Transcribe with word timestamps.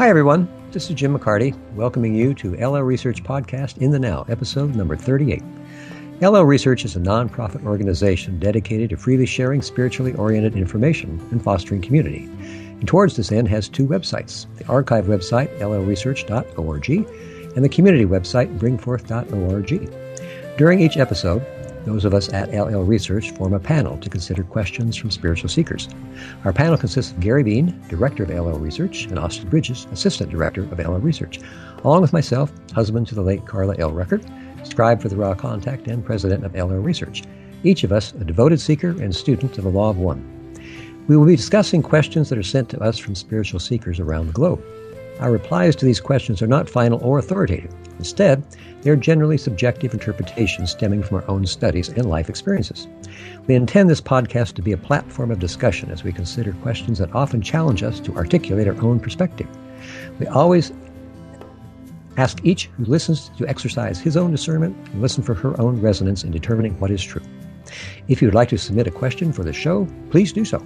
Hi, 0.00 0.08
everyone. 0.08 0.48
This 0.70 0.88
is 0.88 0.96
Jim 0.96 1.14
McCarty, 1.14 1.54
welcoming 1.74 2.14
you 2.14 2.32
to 2.32 2.56
LL 2.56 2.80
Research 2.80 3.22
Podcast 3.22 3.76
in 3.82 3.90
the 3.90 3.98
Now, 3.98 4.24
episode 4.30 4.74
number 4.74 4.96
38. 4.96 5.42
LL 6.22 6.40
Research 6.40 6.86
is 6.86 6.96
a 6.96 7.00
nonprofit 7.00 7.66
organization 7.66 8.38
dedicated 8.38 8.88
to 8.88 8.96
freely 8.96 9.26
sharing 9.26 9.60
spiritually 9.60 10.14
oriented 10.14 10.56
information 10.56 11.20
and 11.32 11.44
fostering 11.44 11.82
community. 11.82 12.24
And 12.24 12.88
towards 12.88 13.14
this 13.14 13.30
end 13.30 13.48
has 13.48 13.68
two 13.68 13.86
websites 13.86 14.46
the 14.56 14.66
archive 14.68 15.04
website, 15.04 15.54
llresearch.org, 15.58 16.90
and 17.54 17.62
the 17.62 17.68
community 17.68 18.06
website, 18.06 18.58
bringforth.org. 18.58 20.56
During 20.56 20.80
each 20.80 20.96
episode, 20.96 21.44
those 21.84 22.04
of 22.04 22.14
us 22.14 22.32
at 22.32 22.52
LL 22.52 22.82
Research 22.82 23.30
form 23.32 23.54
a 23.54 23.60
panel 23.60 23.96
to 23.98 24.10
consider 24.10 24.42
questions 24.42 24.96
from 24.96 25.10
spiritual 25.10 25.48
seekers. 25.48 25.88
Our 26.44 26.52
panel 26.52 26.76
consists 26.76 27.12
of 27.12 27.20
Gary 27.20 27.42
Bean, 27.42 27.80
Director 27.88 28.24
of 28.24 28.30
LL 28.30 28.58
Research, 28.58 29.06
and 29.06 29.18
Austin 29.18 29.48
Bridges, 29.48 29.86
Assistant 29.92 30.30
Director 30.30 30.62
of 30.62 30.78
LL 30.78 30.98
Research, 30.98 31.40
along 31.84 32.02
with 32.02 32.12
myself, 32.12 32.52
husband 32.72 33.06
to 33.08 33.14
the 33.14 33.22
late 33.22 33.46
Carla 33.46 33.74
L. 33.78 33.92
Rueckert, 33.92 34.24
scribe 34.66 35.00
for 35.00 35.08
the 35.08 35.16
Ra 35.16 35.34
Contact, 35.34 35.88
and 35.88 36.04
President 36.04 36.44
of 36.44 36.54
LL 36.54 36.76
Research. 36.76 37.22
Each 37.62 37.84
of 37.84 37.92
us 37.92 38.12
a 38.12 38.24
devoted 38.24 38.60
seeker 38.60 38.90
and 38.90 39.14
student 39.14 39.58
of 39.58 39.64
the 39.64 39.70
Law 39.70 39.90
of 39.90 39.98
One. 39.98 40.24
We 41.08 41.16
will 41.16 41.26
be 41.26 41.36
discussing 41.36 41.82
questions 41.82 42.28
that 42.28 42.38
are 42.38 42.42
sent 42.42 42.68
to 42.70 42.80
us 42.80 42.98
from 42.98 43.14
spiritual 43.14 43.60
seekers 43.60 43.98
around 43.98 44.28
the 44.28 44.32
globe. 44.32 44.62
Our 45.18 45.32
replies 45.32 45.76
to 45.76 45.84
these 45.84 46.00
questions 46.00 46.40
are 46.40 46.46
not 46.46 46.70
final 46.70 46.98
or 47.02 47.18
authoritative. 47.18 47.74
Instead, 47.98 48.42
they 48.82 48.90
are 48.90 48.96
generally 48.96 49.38
subjective 49.38 49.92
interpretations 49.92 50.70
stemming 50.70 51.02
from 51.02 51.18
our 51.18 51.28
own 51.28 51.46
studies 51.46 51.88
and 51.88 52.08
life 52.08 52.28
experiences. 52.28 52.88
We 53.46 53.54
intend 53.54 53.90
this 53.90 54.00
podcast 54.00 54.54
to 54.54 54.62
be 54.62 54.72
a 54.72 54.76
platform 54.76 55.30
of 55.30 55.38
discussion 55.38 55.90
as 55.90 56.04
we 56.04 56.12
consider 56.12 56.52
questions 56.54 56.98
that 56.98 57.14
often 57.14 57.42
challenge 57.42 57.82
us 57.82 58.00
to 58.00 58.16
articulate 58.16 58.68
our 58.68 58.80
own 58.82 59.00
perspective. 59.00 59.48
We 60.18 60.26
always 60.26 60.72
ask 62.16 62.44
each 62.44 62.66
who 62.76 62.84
listens 62.84 63.30
to 63.38 63.48
exercise 63.48 64.00
his 64.00 64.16
own 64.16 64.30
discernment 64.30 64.76
and 64.92 65.00
listen 65.00 65.22
for 65.22 65.34
her 65.34 65.58
own 65.60 65.80
resonance 65.80 66.24
in 66.24 66.30
determining 66.30 66.78
what 66.80 66.90
is 66.90 67.02
true. 67.02 67.22
If 68.08 68.20
you 68.20 68.28
would 68.28 68.34
like 68.34 68.48
to 68.50 68.58
submit 68.58 68.86
a 68.86 68.90
question 68.90 69.32
for 69.32 69.44
the 69.44 69.52
show, 69.52 69.86
please 70.10 70.32
do 70.32 70.44
so. 70.44 70.64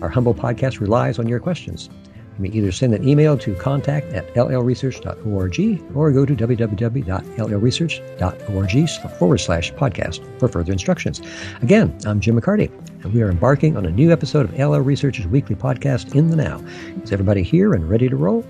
Our 0.00 0.08
humble 0.08 0.34
podcast 0.34 0.80
relies 0.80 1.18
on 1.18 1.28
your 1.28 1.40
questions. 1.40 1.90
You 2.38 2.44
may 2.44 2.50
either 2.50 2.70
send 2.70 2.94
an 2.94 3.08
email 3.08 3.36
to 3.38 3.54
contact 3.56 4.12
at 4.12 4.32
llresearch.org 4.34 5.96
or 5.96 6.12
go 6.12 6.24
to 6.24 6.36
www.llresearch.org 6.36 9.18
forward 9.18 9.38
slash 9.38 9.72
podcast 9.72 10.38
for 10.38 10.46
further 10.46 10.70
instructions. 10.70 11.20
Again, 11.62 11.98
I'm 12.06 12.20
Jim 12.20 12.40
McCarty, 12.40 12.70
and 13.02 13.12
we 13.12 13.22
are 13.22 13.30
embarking 13.30 13.76
on 13.76 13.86
a 13.86 13.90
new 13.90 14.12
episode 14.12 14.48
of 14.48 14.56
LL 14.56 14.78
Research's 14.78 15.26
weekly 15.26 15.56
podcast, 15.56 16.14
In 16.14 16.30
the 16.30 16.36
Now. 16.36 16.64
Is 17.02 17.10
everybody 17.10 17.42
here 17.42 17.74
and 17.74 17.90
ready 17.90 18.08
to 18.08 18.14
roll? 18.14 18.44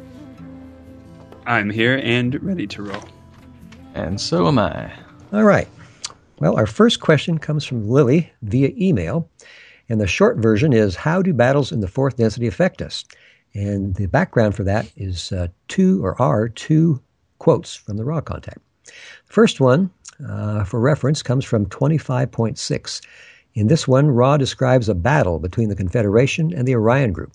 I'm 1.47 1.71
here 1.71 1.99
and 2.05 2.35
ready 2.43 2.67
to 2.67 2.83
roll. 2.83 3.05
And 3.95 4.21
so 4.21 4.49
am 4.49 4.59
I. 4.59 4.93
All 5.33 5.45
right. 5.45 5.69
Well, 6.41 6.57
our 6.57 6.67
first 6.67 7.01
question 7.01 7.39
comes 7.39 7.65
from 7.65 7.89
Lily 7.89 8.31
via 8.43 8.71
email. 8.77 9.31
And 9.89 9.99
the 9.99 10.07
short 10.07 10.37
version 10.37 10.75
is 10.75 10.95
How 10.95 11.23
do 11.23 11.33
battles 11.33 11.73
in 11.73 11.81
the 11.81 11.89
fourth 11.89 12.19
density 12.19 12.47
affect 12.47 12.83
us? 12.83 13.07
And 13.59 13.97
the 13.97 14.07
background 14.07 14.55
for 14.55 14.63
that 14.63 14.89
is 14.97 15.33
uh, 15.33 15.49
two 15.67 16.05
or 16.05 16.21
are 16.23 16.49
two 16.49 17.03
quotes 17.41 17.75
from 17.75 17.97
the 17.97 18.05
Ra 18.05 18.21
contact. 18.21 18.61
The 18.85 18.93
first 19.33 19.61
one, 19.61 19.91
uh, 20.29 20.63
for 20.63 20.79
reference, 20.79 21.25
comes 21.25 21.45
from 21.45 21.67
25.6. 21.67 23.01
In 23.55 23.67
this 23.67 23.89
one, 23.89 24.13
Ra 24.13 24.37
describes 24.37 24.89
a 24.89 24.95
battle 24.95 25.41
between 25.41 25.71
the 25.71 25.75
Confederation 25.75 26.55
and 26.55 26.69
the 26.69 26.77
Orion 26.77 27.13
Group. 27.13 27.33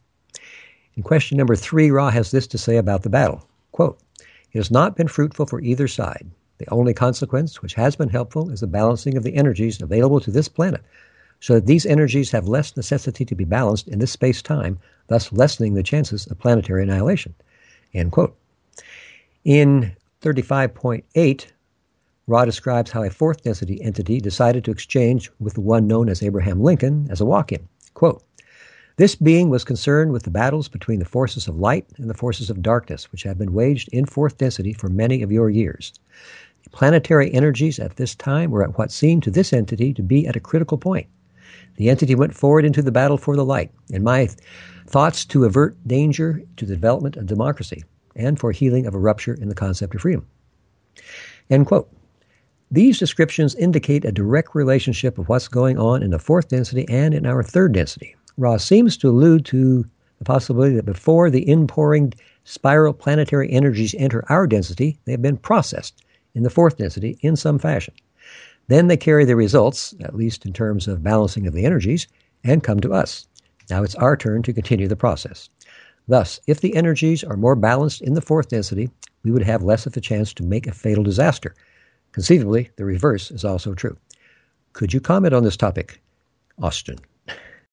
In 0.95 1.03
question 1.03 1.37
number 1.37 1.57
three, 1.57 1.91
Ra 1.91 2.09
has 2.09 2.31
this 2.31 2.47
to 2.47 2.57
say 2.57 2.77
about 2.77 3.03
the 3.03 3.09
battle. 3.09 3.45
Quote, 3.73 3.99
It 4.53 4.59
has 4.59 4.71
not 4.71 4.95
been 4.95 5.09
fruitful 5.09 5.47
for 5.47 5.59
either 5.59 5.89
side. 5.89 6.31
The 6.57 6.69
only 6.69 6.93
consequence 6.93 7.61
which 7.61 7.73
has 7.73 7.97
been 7.97 8.07
helpful 8.07 8.49
is 8.49 8.61
the 8.61 8.67
balancing 8.67 9.17
of 9.17 9.23
the 9.23 9.35
energies 9.35 9.81
available 9.81 10.21
to 10.21 10.31
this 10.31 10.47
planet 10.47 10.83
so 11.43 11.55
that 11.55 11.65
these 11.65 11.85
energies 11.85 12.31
have 12.31 12.47
less 12.47 12.77
necessity 12.77 13.25
to 13.25 13.35
be 13.35 13.43
balanced 13.43 13.89
in 13.89 13.99
this 13.99 14.13
space 14.13 14.41
time, 14.41 14.79
thus 15.07 15.31
lessening 15.31 15.73
the 15.73 15.83
chances 15.83 16.27
of 16.27 16.39
planetary 16.39 16.83
annihilation. 16.83 17.33
End 17.93 18.11
quote. 18.11 18.37
In 19.43 19.95
35.8, 20.21 21.45
Ra 22.27 22.45
describes 22.45 22.91
how 22.91 23.03
a 23.03 23.09
fourth 23.09 23.43
density 23.43 23.81
entity 23.81 24.19
decided 24.19 24.63
to 24.63 24.71
exchange 24.71 25.29
with 25.39 25.55
the 25.55 25.61
one 25.61 25.87
known 25.87 26.07
as 26.07 26.23
Abraham 26.23 26.61
Lincoln 26.61 27.07
as 27.09 27.19
a 27.19 27.25
walk 27.25 27.51
in. 27.51 27.67
Quote, 27.93 28.23
this 28.95 29.15
being 29.15 29.49
was 29.49 29.63
concerned 29.63 30.11
with 30.11 30.21
the 30.21 30.29
battles 30.29 30.67
between 30.67 30.99
the 30.99 31.05
forces 31.05 31.47
of 31.47 31.59
light 31.59 31.87
and 31.97 32.09
the 32.09 32.13
forces 32.13 32.51
of 32.51 32.61
darkness, 32.61 33.11
which 33.11 33.23
have 33.23 33.39
been 33.39 33.51
waged 33.51 33.89
in 33.91 34.05
fourth 34.05 34.37
density 34.37 34.71
for 34.71 34.87
many 34.87 35.23
of 35.23 35.31
your 35.31 35.49
years. 35.49 35.93
The 36.63 36.69
planetary 36.69 37.33
energies 37.33 37.79
at 37.79 37.95
this 37.95 38.13
time 38.13 38.51
were 38.51 38.63
at 38.63 38.77
what 38.77 38.91
seemed 38.91 39.23
to 39.23 39.31
this 39.31 39.51
entity 39.51 39.93
to 39.95 40.03
be 40.03 40.27
at 40.27 40.35
a 40.35 40.39
critical 40.39 40.77
point. 40.77 41.07
The 41.77 41.89
entity 41.89 42.13
went 42.13 42.35
forward 42.35 42.65
into 42.65 42.83
the 42.83 42.91
battle 42.91 43.17
for 43.17 43.35
the 43.35 43.43
light, 43.43 43.71
and 43.91 44.03
my 44.03 44.29
thoughts 44.93 45.25
to 45.25 45.43
avert 45.43 45.75
danger 45.87 46.39
to 46.55 46.67
the 46.67 46.75
development 46.75 47.17
of 47.17 47.25
democracy 47.25 47.83
and 48.15 48.39
for 48.39 48.51
healing 48.51 48.85
of 48.85 48.93
a 48.93 48.99
rupture 48.99 49.33
in 49.33 49.49
the 49.49 49.55
concept 49.55 49.95
of 49.95 50.01
freedom. 50.01 50.23
End 51.49 51.65
quote. 51.65 51.91
These 52.69 52.99
descriptions 52.99 53.55
indicate 53.55 54.05
a 54.05 54.11
direct 54.11 54.53
relationship 54.53 55.17
of 55.17 55.27
what's 55.29 55.47
going 55.47 55.79
on 55.79 56.03
in 56.03 56.11
the 56.11 56.19
fourth 56.19 56.49
density 56.49 56.85
and 56.89 57.15
in 57.15 57.25
our 57.25 57.41
third 57.41 57.73
density. 57.73 58.15
Ra 58.37 58.57
seems 58.57 58.95
to 58.97 59.09
allude 59.09 59.45
to 59.45 59.83
the 60.19 60.25
possibility 60.25 60.75
that 60.75 60.85
before 60.85 61.31
the 61.31 61.41
inpouring 61.41 62.13
spiral 62.43 62.93
planetary 62.93 63.51
energies 63.51 63.95
enter 63.97 64.23
our 64.29 64.45
density, 64.45 64.99
they 65.05 65.11
have 65.11 65.23
been 65.23 65.37
processed 65.37 66.03
in 66.35 66.43
the 66.43 66.51
fourth 66.51 66.77
density 66.77 67.17
in 67.21 67.35
some 67.35 67.57
fashion. 67.57 67.95
Then 68.67 68.89
they 68.89 68.97
carry 68.97 69.25
the 69.25 69.35
results, 69.35 69.95
at 70.01 70.15
least 70.15 70.45
in 70.45 70.53
terms 70.53 70.87
of 70.87 71.01
balancing 71.01 71.47
of 71.47 71.55
the 71.55 71.65
energies, 71.65 72.07
and 72.43 72.63
come 72.63 72.79
to 72.81 72.93
us. 72.93 73.27
Now 73.69 73.83
it's 73.83 73.95
our 73.95 74.17
turn 74.17 74.43
to 74.43 74.53
continue 74.53 74.87
the 74.87 74.95
process. 74.95 75.49
Thus, 76.07 76.39
if 76.47 76.61
the 76.61 76.75
energies 76.75 77.23
are 77.23 77.37
more 77.37 77.55
balanced 77.55 78.01
in 78.01 78.13
the 78.13 78.21
fourth 78.21 78.49
density, 78.49 78.89
we 79.23 79.31
would 79.31 79.43
have 79.43 79.63
less 79.63 79.85
of 79.85 79.95
a 79.95 80.01
chance 80.01 80.33
to 80.33 80.43
make 80.43 80.67
a 80.67 80.73
fatal 80.73 81.03
disaster. 81.03 81.55
Conceivably, 82.11 82.69
the 82.75 82.85
reverse 82.85 83.31
is 83.31 83.45
also 83.45 83.73
true. 83.73 83.97
Could 84.73 84.93
you 84.93 84.99
comment 84.99 85.33
on 85.33 85.43
this 85.43 85.57
topic, 85.57 86.01
Austin? 86.61 86.99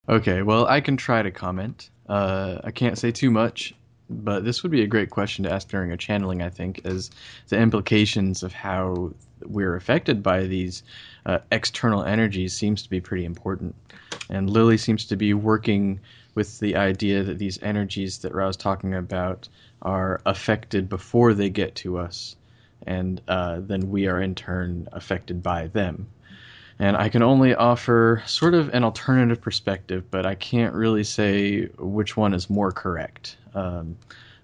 Okay, 0.07 0.41
well, 0.41 0.65
I 0.67 0.81
can 0.81 0.97
try 0.97 1.21
to 1.21 1.31
comment. 1.31 1.89
Uh, 2.07 2.59
I 2.63 2.71
can't 2.71 2.97
say 2.97 3.11
too 3.11 3.31
much, 3.31 3.73
but 4.09 4.43
this 4.43 4.63
would 4.63 4.71
be 4.71 4.81
a 4.81 4.87
great 4.87 5.09
question 5.09 5.43
to 5.43 5.51
ask 5.51 5.67
during 5.69 5.91
a 5.91 5.97
channeling, 5.97 6.41
I 6.41 6.49
think, 6.49 6.81
as 6.85 7.11
the 7.49 7.57
implications 7.57 8.43
of 8.43 8.53
how 8.53 9.13
we're 9.45 9.75
affected 9.75 10.21
by 10.23 10.43
these 10.43 10.83
uh, 11.25 11.39
external 11.51 12.03
energies 12.03 12.53
seems 12.55 12.81
to 12.83 12.89
be 12.89 13.01
pretty 13.01 13.25
important. 13.25 13.75
And 14.29 14.49
Lily 14.49 14.77
seems 14.77 15.05
to 15.05 15.15
be 15.15 15.33
working 15.33 15.99
with 16.35 16.59
the 16.59 16.75
idea 16.75 17.23
that 17.23 17.37
these 17.37 17.61
energies 17.61 18.19
that 18.19 18.33
Ra's 18.33 18.57
talking 18.57 18.93
about 18.93 19.49
are 19.81 20.21
affected 20.25 20.87
before 20.87 21.33
they 21.33 21.49
get 21.49 21.75
to 21.75 21.97
us, 21.97 22.35
and 22.87 23.21
uh, 23.27 23.59
then 23.59 23.89
we 23.89 24.07
are 24.07 24.21
in 24.21 24.35
turn 24.35 24.87
affected 24.91 25.43
by 25.43 25.67
them. 25.67 26.07
And 26.79 26.97
I 26.97 27.09
can 27.09 27.21
only 27.21 27.53
offer 27.53 28.23
sort 28.25 28.53
of 28.53 28.69
an 28.73 28.83
alternative 28.83 29.41
perspective, 29.41 30.09
but 30.09 30.25
I 30.25 30.35
can't 30.35 30.73
really 30.73 31.03
say 31.03 31.65
which 31.77 32.17
one 32.17 32.33
is 32.33 32.49
more 32.49 32.71
correct. 32.71 33.37
Um, 33.53 33.97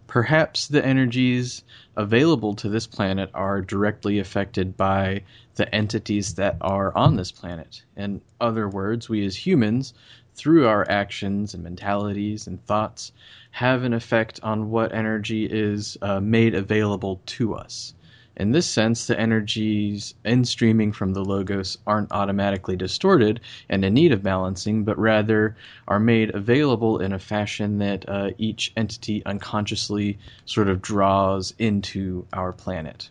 perhaps 0.07 0.68
the 0.68 0.83
energies 0.86 1.63
available 1.95 2.56
to 2.56 2.69
this 2.69 2.88
planet 2.88 3.30
are 3.33 3.62
directly 3.62 4.19
affected 4.19 4.77
by 4.77 5.21
the 5.56 5.74
entities 5.75 6.36
that 6.36 6.56
are 6.62 6.95
on 6.95 7.15
this 7.15 7.31
planet. 7.31 7.83
In 7.95 8.21
other 8.39 8.69
words, 8.69 9.09
we 9.09 9.25
as 9.25 9.36
humans, 9.36 9.94
through 10.33 10.68
our 10.68 10.89
actions 10.89 11.54
and 11.54 11.63
mentalities 11.63 12.48
and 12.48 12.63
thoughts, 12.65 13.12
have 13.51 13.83
an 13.83 13.94
effect 13.94 14.39
on 14.44 14.69
what 14.69 14.94
energy 14.94 15.45
is 15.45 15.98
uh, 16.01 16.19
made 16.19 16.54
available 16.54 17.19
to 17.25 17.56
us. 17.56 17.94
In 18.38 18.51
this 18.51 18.68
sense, 18.68 19.07
the 19.07 19.19
energies 19.19 20.13
in 20.24 20.45
streaming 20.45 20.92
from 20.92 21.13
the 21.13 21.25
Logos 21.25 21.80
aren't 21.88 22.12
automatically 22.12 22.75
distorted 22.75 23.42
and 23.68 23.84
in 23.84 23.95
need 23.95 24.12
of 24.12 24.22
balancing, 24.22 24.84
but 24.84 24.98
rather 25.00 25.56
are 25.88 26.00
made 26.00 26.36
available 26.36 27.00
in 27.00 27.13
a 27.13 27.19
fashion 27.19 27.80
that 27.80 28.07
uh, 28.07 28.30
each 28.38 28.72
entity 28.78 29.25
unconsciously 29.25 30.19
sort 30.45 30.69
of 30.69 30.84
draws 30.84 31.56
into 31.57 32.28
our 32.31 32.54
planet. 32.54 33.10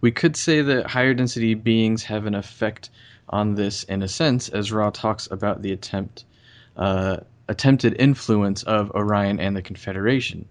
We 0.00 0.12
could 0.12 0.36
say 0.36 0.62
that 0.62 0.86
higher 0.86 1.12
density 1.12 1.54
beings 1.54 2.04
have 2.04 2.24
an 2.24 2.36
effect 2.36 2.90
on 3.28 3.56
this 3.56 3.82
in 3.82 4.02
a 4.02 4.08
sense, 4.08 4.48
as 4.48 4.70
Ra 4.70 4.90
talks 4.90 5.28
about 5.28 5.62
the 5.62 5.72
attempt, 5.72 6.24
uh, 6.76 7.16
attempted 7.48 7.96
influence 7.98 8.62
of 8.62 8.92
Orion 8.92 9.40
and 9.40 9.56
the 9.56 9.62
Confederation 9.62 10.46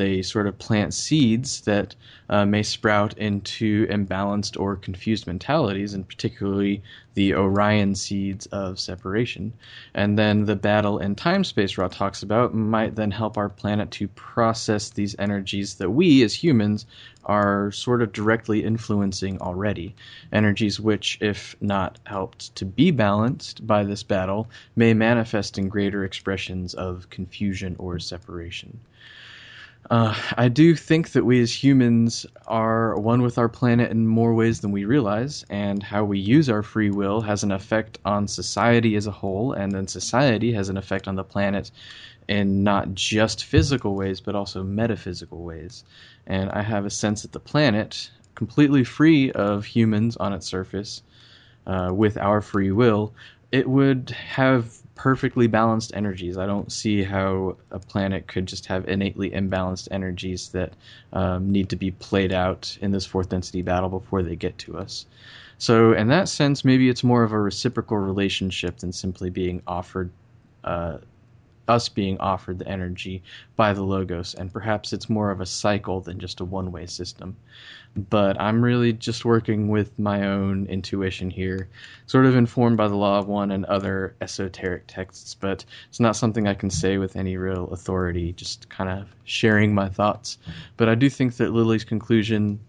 They 0.00 0.22
sort 0.22 0.46
of 0.46 0.58
plant 0.58 0.94
seeds 0.94 1.60
that 1.66 1.94
uh, 2.30 2.46
may 2.46 2.62
sprout 2.62 3.18
into 3.18 3.86
imbalanced 3.88 4.58
or 4.58 4.74
confused 4.74 5.26
mentalities, 5.26 5.92
and 5.92 6.08
particularly 6.08 6.82
the 7.12 7.34
Orion 7.34 7.94
seeds 7.94 8.46
of 8.46 8.80
separation. 8.80 9.52
And 9.92 10.18
then 10.18 10.46
the 10.46 10.56
battle 10.56 10.98
in 10.98 11.16
time 11.16 11.44
space 11.44 11.76
Ra 11.76 11.88
talks 11.88 12.22
about 12.22 12.54
might 12.54 12.96
then 12.96 13.10
help 13.10 13.36
our 13.36 13.50
planet 13.50 13.90
to 13.90 14.08
process 14.08 14.88
these 14.88 15.14
energies 15.18 15.74
that 15.74 15.90
we 15.90 16.22
as 16.22 16.32
humans 16.32 16.86
are 17.26 17.70
sort 17.70 18.00
of 18.00 18.10
directly 18.10 18.64
influencing 18.64 19.38
already. 19.42 19.94
Energies 20.32 20.80
which, 20.80 21.18
if 21.20 21.54
not 21.60 21.98
helped 22.06 22.56
to 22.56 22.64
be 22.64 22.90
balanced 22.90 23.66
by 23.66 23.84
this 23.84 24.02
battle, 24.02 24.48
may 24.74 24.94
manifest 24.94 25.58
in 25.58 25.68
greater 25.68 26.04
expressions 26.04 26.72
of 26.72 27.10
confusion 27.10 27.76
or 27.78 27.98
separation. 27.98 28.80
Uh, 29.88 30.14
I 30.36 30.48
do 30.48 30.76
think 30.76 31.12
that 31.12 31.24
we 31.24 31.40
as 31.40 31.52
humans 31.64 32.26
are 32.46 32.98
one 32.98 33.22
with 33.22 33.38
our 33.38 33.48
planet 33.48 33.90
in 33.90 34.06
more 34.06 34.34
ways 34.34 34.60
than 34.60 34.70
we 34.72 34.84
realize, 34.84 35.44
and 35.48 35.82
how 35.82 36.04
we 36.04 36.18
use 36.18 36.48
our 36.48 36.62
free 36.62 36.90
will 36.90 37.22
has 37.22 37.42
an 37.42 37.50
effect 37.50 37.98
on 38.04 38.28
society 38.28 38.94
as 38.94 39.06
a 39.06 39.10
whole, 39.10 39.52
and 39.52 39.72
then 39.72 39.86
society 39.88 40.52
has 40.52 40.68
an 40.68 40.76
effect 40.76 41.08
on 41.08 41.16
the 41.16 41.24
planet 41.24 41.70
in 42.28 42.62
not 42.62 42.94
just 42.94 43.44
physical 43.44 43.96
ways, 43.96 44.20
but 44.20 44.34
also 44.36 44.62
metaphysical 44.62 45.42
ways. 45.44 45.84
And 46.26 46.50
I 46.50 46.62
have 46.62 46.84
a 46.84 46.90
sense 46.90 47.22
that 47.22 47.32
the 47.32 47.40
planet, 47.40 48.10
completely 48.34 48.84
free 48.84 49.32
of 49.32 49.64
humans 49.64 50.16
on 50.18 50.32
its 50.32 50.46
surface, 50.46 51.02
uh, 51.66 51.90
with 51.92 52.16
our 52.18 52.40
free 52.40 52.70
will, 52.70 53.14
it 53.52 53.68
would 53.68 54.10
have 54.10 54.76
perfectly 54.94 55.46
balanced 55.46 55.92
energies. 55.94 56.36
I 56.36 56.46
don't 56.46 56.70
see 56.70 57.02
how 57.02 57.56
a 57.70 57.78
planet 57.78 58.26
could 58.26 58.46
just 58.46 58.66
have 58.66 58.86
innately 58.86 59.30
imbalanced 59.30 59.88
energies 59.90 60.50
that 60.50 60.74
um, 61.12 61.50
need 61.50 61.70
to 61.70 61.76
be 61.76 61.90
played 61.90 62.32
out 62.32 62.76
in 62.82 62.90
this 62.90 63.06
fourth 63.06 63.30
density 63.30 63.62
battle 63.62 63.88
before 63.88 64.22
they 64.22 64.36
get 64.36 64.58
to 64.58 64.76
us. 64.76 65.06
So, 65.56 65.92
in 65.92 66.08
that 66.08 66.28
sense, 66.28 66.64
maybe 66.64 66.88
it's 66.88 67.02
more 67.02 67.22
of 67.22 67.32
a 67.32 67.38
reciprocal 67.38 67.96
relationship 67.96 68.78
than 68.78 68.92
simply 68.92 69.30
being 69.30 69.62
offered 69.66 70.10
uh, 70.64 70.98
us 71.68 71.88
being 71.88 72.18
offered 72.18 72.58
the 72.58 72.68
energy 72.68 73.22
by 73.56 73.72
the 73.72 73.82
logos, 73.82 74.34
and 74.34 74.52
perhaps 74.52 74.92
it's 74.92 75.08
more 75.08 75.30
of 75.30 75.40
a 75.40 75.46
cycle 75.46 76.00
than 76.00 76.18
just 76.18 76.40
a 76.40 76.44
one 76.44 76.72
way 76.72 76.86
system. 76.86 77.36
But 77.96 78.40
I'm 78.40 78.62
really 78.62 78.92
just 78.92 79.24
working 79.24 79.68
with 79.68 79.98
my 79.98 80.26
own 80.26 80.66
intuition 80.66 81.30
here, 81.30 81.68
sort 82.06 82.26
of 82.26 82.36
informed 82.36 82.76
by 82.76 82.88
the 82.88 82.96
Law 82.96 83.18
of 83.18 83.28
One 83.28 83.50
and 83.50 83.64
other 83.66 84.14
esoteric 84.20 84.84
texts, 84.86 85.34
but 85.34 85.64
it's 85.88 86.00
not 86.00 86.16
something 86.16 86.46
I 86.46 86.54
can 86.54 86.70
say 86.70 86.98
with 86.98 87.16
any 87.16 87.36
real 87.36 87.68
authority, 87.72 88.32
just 88.32 88.68
kind 88.68 88.90
of 88.90 89.08
sharing 89.24 89.74
my 89.74 89.88
thoughts. 89.88 90.38
But 90.76 90.88
I 90.88 90.94
do 90.94 91.10
think 91.10 91.36
that 91.36 91.52
Lily's 91.52 91.84
conclusion 91.84 92.60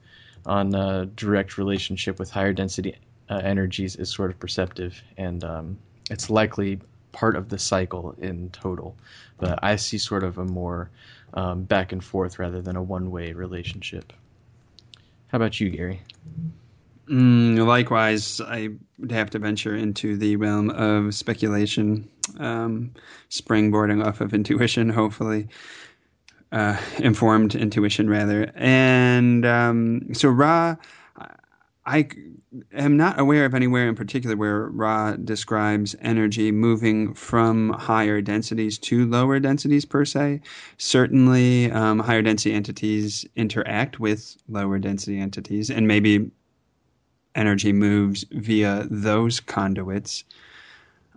on 0.45 0.73
a 0.73 1.05
direct 1.05 1.57
relationship 1.57 2.17
with 2.19 2.31
higher 2.31 2.53
density 2.53 2.95
uh, 3.29 3.41
energies 3.43 3.95
is 3.95 4.09
sort 4.09 4.31
of 4.31 4.39
perceptive, 4.39 5.01
and 5.17 5.43
um, 5.43 5.77
it's 6.09 6.29
likely 6.29 6.79
part 7.12 7.36
of 7.36 7.50
the 7.50 7.60
cycle 7.60 8.16
in 8.19 8.50
total. 8.50 8.96
But 9.38 9.60
I 9.63 9.75
see 9.75 9.98
sort 9.98 10.24
of 10.24 10.38
a 10.38 10.46
more 10.46 10.90
um, 11.34 11.63
back 11.63 11.92
and 11.92 12.04
forth 12.04 12.40
rather 12.40 12.62
than 12.62 12.75
a 12.75 12.84
one 12.84 13.12
way 13.12 13.34
relationship. 13.34 14.13
How 15.28 15.38
about 15.38 15.60
you, 15.60 15.69
Gary? 15.69 16.02
Mm, 17.08 17.66
likewise, 17.66 18.40
I 18.42 18.69
would 19.00 19.12
have 19.12 19.30
to 19.31 19.40
venture 19.40 19.75
into 19.75 20.16
the 20.16 20.36
realm 20.36 20.69
of 20.69 21.13
speculation, 21.13 22.10
um, 22.40 22.92
springboarding 23.30 24.06
off 24.06 24.22
of 24.22 24.34
intuition, 24.34 24.90
hopefully. 24.90 25.48
Uh, 26.52 26.78
informed 27.00 27.56
intuition, 27.56 28.10
rather. 28.10 28.52
And 28.56 29.46
um, 29.46 30.13
so, 30.13 30.28
Ra, 30.30 30.75
I 31.86 32.07
am 32.74 32.95
not 32.95 33.19
aware 33.19 33.45
of 33.45 33.56
anywhere 33.56 33.89
in 33.89 33.95
particular 33.95 34.36
where 34.36 34.68
Ra 34.68 35.16
describes 35.16 35.95
energy 36.01 36.51
moving 36.51 37.13
from 37.16 37.72
higher 37.74 38.22
densities 38.22 38.78
to 38.80 39.06
lower 39.07 39.39
densities 39.39 39.86
per 39.86 40.06
se. 40.06 40.42
Certainly, 40.78 41.72
um, 41.72 42.00
higher 42.00 42.22
density 42.22 42.54
entities 42.54 43.25
interact 43.36 44.00
with 44.00 44.38
lower 44.48 44.78
density 44.78 45.19
entities, 45.19 45.72
and 45.72 45.88
maybe 45.88 46.30
energy 47.33 47.74
moves 47.74 48.25
via 48.31 48.88
those 48.92 49.39
conduits. 49.39 50.24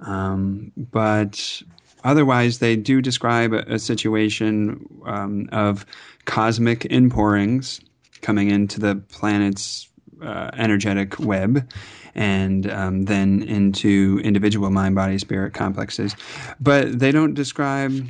Um, 0.06 0.72
but 0.76 1.62
otherwise, 2.05 2.58
they 2.60 2.75
do 2.75 3.02
describe 3.02 3.52
a, 3.52 3.75
a 3.75 3.78
situation 3.78 4.88
um, 5.05 5.49
of 5.52 5.84
cosmic 6.25 6.87
inpourings 6.87 7.81
coming 8.22 8.50
into 8.50 8.81
the 8.81 8.96
planet's 8.96 9.88
uh, 10.22 10.50
energetic 10.54 11.18
web 11.18 11.68
and 12.14 12.70
um, 12.70 13.04
then 13.04 13.42
into 13.42 14.20
individual 14.24 14.70
mind 14.70 14.94
body 14.94 15.18
spirit 15.18 15.54
complexes. 15.54 16.14
But 16.60 16.98
they 16.98 17.10
don't 17.10 17.34
describe 17.34 18.08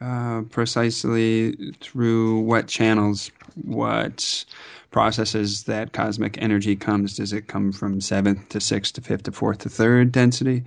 uh, 0.00 0.42
precisely 0.50 1.72
through 1.80 2.40
what 2.40 2.66
channels, 2.66 3.30
what 3.62 4.44
processes 4.90 5.64
that 5.64 5.92
cosmic 5.92 6.40
energy 6.40 6.76
comes. 6.76 7.16
Does 7.16 7.32
it 7.32 7.48
come 7.48 7.72
from 7.72 8.00
seventh 8.00 8.48
to 8.50 8.60
sixth 8.60 8.94
to 8.94 9.00
fifth 9.00 9.24
to 9.24 9.32
fourth 9.32 9.58
to 9.58 9.68
third 9.68 10.12
density? 10.12 10.64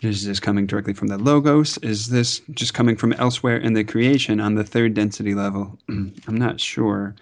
Is 0.00 0.24
this 0.26 0.40
coming 0.40 0.66
directly 0.66 0.94
from 0.94 1.08
the 1.08 1.18
logos? 1.18 1.78
Is 1.78 2.08
this 2.08 2.40
just 2.50 2.74
coming 2.74 2.96
from 2.96 3.12
elsewhere 3.14 3.56
in 3.56 3.74
the 3.74 3.84
creation 3.84 4.40
on 4.40 4.56
the 4.56 4.64
third 4.64 4.94
density 4.94 5.34
level? 5.34 5.78
I'm 5.88 6.14
not 6.26 6.60
sure. 6.60 7.14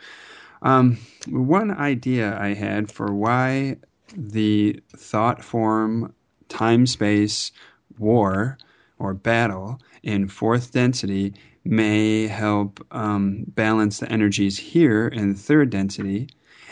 Um, 0.63 0.99
one 1.29 1.71
idea 1.71 2.39
I 2.39 2.55
had 2.55 2.91
for 2.91 3.15
why 3.15 3.77
the 4.17 4.81
thought 4.97 5.43
form 5.43 6.15
time 6.49 6.87
space 6.87 7.53
war 7.99 8.59
or 8.99 9.15
battle 9.15 9.81
in 10.03 10.29
fourth 10.29 10.73
density 10.73 11.35
may 11.65 12.27
help 12.27 12.85
um, 12.91 13.45
balance 13.49 13.99
the 13.99 14.11
energies 14.11 14.59
here 14.59 15.09
in 15.09 15.35
third 15.35 15.71
density 15.71 16.29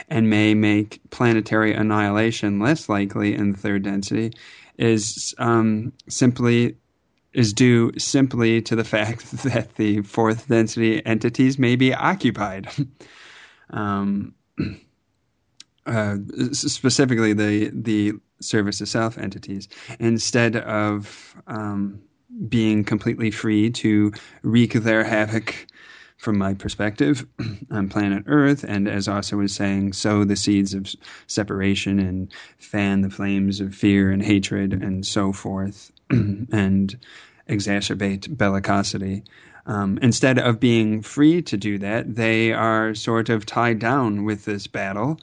and 0.08 0.30
may 0.30 0.54
make 0.54 1.00
planetary 1.10 1.74
annihilation 1.74 2.60
less 2.60 2.88
likely 2.88 3.34
in 3.34 3.54
third 3.54 3.82
density 3.82 4.32
is 4.78 5.34
um, 5.38 5.92
simply 6.08 6.76
is 7.34 7.52
due 7.52 7.92
simply 7.98 8.62
to 8.62 8.74
the 8.74 8.84
fact 8.96 9.30
that 9.42 9.74
the 9.76 10.02
fourth 10.02 10.48
density 10.48 11.04
entities 11.04 11.58
may 11.58 11.76
be 11.76 11.94
occupied. 11.94 12.68
um, 13.70 14.34
uh, 15.86 16.16
specifically 16.52 17.32
the 17.32 17.70
the 17.72 18.12
service 18.40 18.80
of 18.80 18.88
self 18.88 19.18
entities, 19.18 19.68
instead 19.98 20.56
of 20.56 21.34
um, 21.46 22.00
being 22.48 22.84
completely 22.84 23.30
free 23.30 23.70
to 23.70 24.12
wreak 24.42 24.72
their 24.74 25.04
havoc. 25.04 25.66
From 26.16 26.36
my 26.36 26.52
perspective, 26.52 27.24
on 27.70 27.88
planet 27.88 28.24
Earth, 28.26 28.64
and 28.66 28.88
as 28.88 29.06
Asa 29.06 29.36
was 29.36 29.54
saying, 29.54 29.92
sow 29.92 30.24
the 30.24 30.34
seeds 30.34 30.74
of 30.74 30.92
separation 31.28 32.00
and 32.00 32.32
fan 32.58 33.02
the 33.02 33.08
flames 33.08 33.60
of 33.60 33.72
fear 33.72 34.10
and 34.10 34.20
hatred 34.20 34.72
and 34.72 35.06
so 35.06 35.32
forth, 35.32 35.92
and 36.10 36.98
exacerbate 37.48 38.28
bellicosity. 38.36 39.24
Um, 39.68 39.98
instead 40.00 40.38
of 40.38 40.58
being 40.58 41.02
free 41.02 41.42
to 41.42 41.56
do 41.58 41.78
that, 41.78 42.16
they 42.16 42.52
are 42.54 42.94
sort 42.94 43.28
of 43.28 43.44
tied 43.44 43.78
down 43.78 44.24
with 44.24 44.46
this 44.46 44.66
battle 44.66 45.20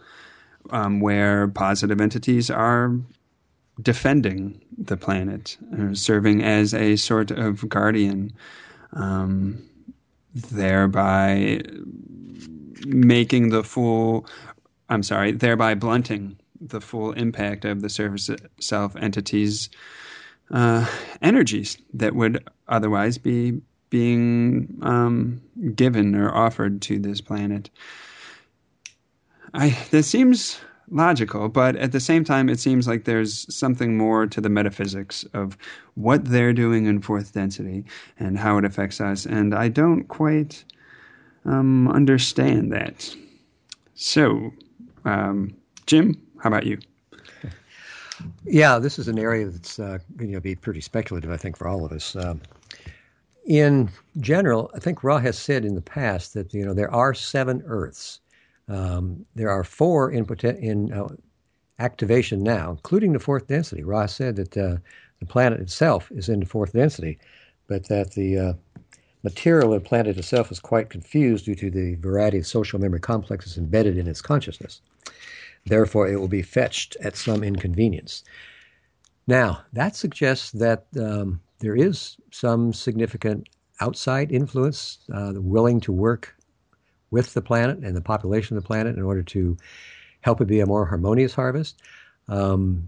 um, 0.70 1.00
where 1.00 1.48
positive 1.48 2.00
entities 2.00 2.52
are 2.52 2.96
defending 3.82 4.62
the 4.78 4.98
planet, 4.98 5.58
uh, 5.78 5.96
serving 5.96 6.44
as 6.44 6.76
a 6.76 6.96
sort 6.96 7.32
of 7.32 7.68
guardian, 7.68 8.32
um, 8.94 9.62
thereby 10.36 11.62
making 12.86 13.50
the 13.50 13.64
full, 13.64 14.28
I'm 14.90 15.02
sorry, 15.04 15.32
thereby 15.32 15.74
blunting 15.74 16.38
the 16.62 16.82
full 16.82 17.14
impact 17.14 17.66
of 17.66 17.82
the 17.82 17.90
service 17.90 18.30
self 18.60 18.96
entities' 18.96 19.70
uh, 20.52 20.86
energies 21.24 21.80
that 21.96 22.14
would 22.14 22.48
otherwise 22.68 23.18
be 23.18 23.60
being 23.96 24.78
um, 24.82 25.42
given 25.74 26.16
or 26.16 26.30
offered 26.36 26.82
to 26.82 27.00
this 27.00 27.22
planet. 27.22 27.70
I 29.54 29.70
that 29.92 30.04
seems 30.04 30.60
logical, 30.90 31.48
but 31.48 31.78
at 31.78 31.94
the 31.94 32.02
same 32.02 32.26
time, 32.26 32.50
it 32.50 32.60
seems 32.60 32.90
like 32.90 33.06
there's 33.06 33.34
something 33.56 33.98
more 33.98 34.28
to 34.28 34.42
the 34.42 34.50
metaphysics 34.50 35.24
of 35.34 35.58
what 35.94 36.26
they're 36.26 36.52
doing 36.52 36.88
in 36.88 37.02
fourth 37.02 37.34
density 37.34 37.86
and 38.20 38.38
how 38.38 38.58
it 38.58 38.66
affects 38.66 39.00
us, 39.00 39.26
and 39.26 39.56
I 39.56 39.70
don't 39.70 40.04
quite 40.10 40.66
um, 41.46 41.88
understand 41.88 42.74
that. 42.74 43.16
So, 43.94 44.52
um, 45.06 45.56
Jim, 45.86 46.22
how 46.42 46.50
about 46.50 46.66
you? 46.66 46.80
Yeah, 48.44 48.78
this 48.78 49.00
is 49.00 49.08
an 49.08 49.20
area 49.20 49.48
that's 49.48 49.80
uh, 49.80 50.00
going 50.18 50.34
to 50.34 50.42
be 50.42 50.56
pretty 50.56 50.82
speculative, 50.82 51.32
I 51.32 51.38
think, 51.38 51.56
for 51.56 51.70
all 51.70 51.86
of 51.86 51.94
us. 51.94 52.14
Um, 52.18 52.42
in 53.46 53.90
general, 54.20 54.72
I 54.76 54.80
think 54.80 55.04
Ra 55.04 55.20
has 55.20 55.38
said 55.38 55.66
in 55.66 55.76
the 55.76 55.82
past 55.82 56.34
that 56.34 56.54
you 56.54 56.66
know 56.66 56.74
there 56.74 56.94
are 56.94 57.14
seven 57.14 57.64
Earths. 57.66 58.20
Um, 58.68 59.26
there 59.36 59.52
are 59.52 59.64
four 59.64 60.12
in, 60.12 60.26
in 60.60 60.92
uh, 60.92 61.08
activation 61.78 62.42
now, 62.42 62.72
including 62.72 63.14
the 63.14 63.20
fourth 63.20 63.48
density. 63.48 63.84
Ra 63.84 64.08
said 64.08 64.36
that 64.38 64.58
uh, 64.58 64.78
the 65.20 65.26
planet 65.26 65.60
itself 65.60 66.12
is 66.12 66.30
in 66.30 66.40
the 66.40 66.46
fourth 66.46 66.74
density, 66.74 67.20
but 67.68 67.88
that 67.88 68.14
the 68.14 68.38
uh, 68.38 68.54
material 69.24 69.74
of 69.74 69.84
the 69.84 69.90
planet 69.90 70.18
itself 70.18 70.52
is 70.52 70.60
quite 70.60 70.90
confused 70.90 71.46
due 71.46 71.56
to 71.56 71.70
the 71.70 71.96
variety 71.96 72.40
of 72.40 72.48
social 72.48 72.80
memory 72.80 73.00
complexes 73.00 73.58
embedded 73.58 73.98
in 73.98 74.08
its 74.08 74.22
consciousness. 74.22 74.82
Therefore, 75.66 76.08
it 76.08 76.20
will 76.20 76.28
be 76.28 76.44
fetched 76.44 76.96
at 77.02 77.16
some 77.16 77.44
inconvenience. 77.44 78.24
Now, 79.28 79.62
that 79.74 79.96
suggests 79.96 80.52
that 80.52 80.86
um, 81.00 81.42
there 81.66 81.76
is 81.76 82.18
some 82.32 82.72
significant 82.72 83.50
outside 83.82 84.32
influence 84.32 85.00
uh, 85.12 85.34
willing 85.36 85.80
to 85.82 85.92
work 85.92 86.36
with 87.10 87.34
the 87.34 87.42
planet 87.42 87.80
and 87.80 87.98
the 87.98 88.02
population 88.02 88.56
of 88.56 88.62
the 88.62 88.68
planet 88.68 88.96
in 88.96 89.02
order 89.02 89.24
to 89.24 89.58
help 90.22 90.40
it 90.42 90.46
be 90.46 90.60
a 90.60 90.66
more 90.68 90.86
harmonious 90.86 91.34
harvest, 91.34 91.82
um, 92.28 92.88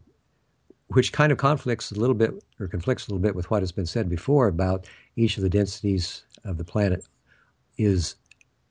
which 0.89 1.12
kind 1.12 1.31
of 1.31 1.39
conflicts 1.39 1.91
a 1.91 1.96
little 2.00 2.13
bit 2.13 2.31
or 2.60 2.67
conflicts 2.67 3.07
a 3.07 3.10
little 3.10 3.22
bit 3.22 3.34
with 3.34 3.50
what 3.50 3.63
has 3.63 3.72
been 3.72 3.88
said 3.88 4.07
before 4.10 4.48
about 4.48 4.88
each 5.15 5.38
of 5.38 5.43
the 5.43 5.50
densities 5.50 6.24
of 6.46 6.60
the 6.60 6.63
planet 6.63 7.03
is 7.79 8.13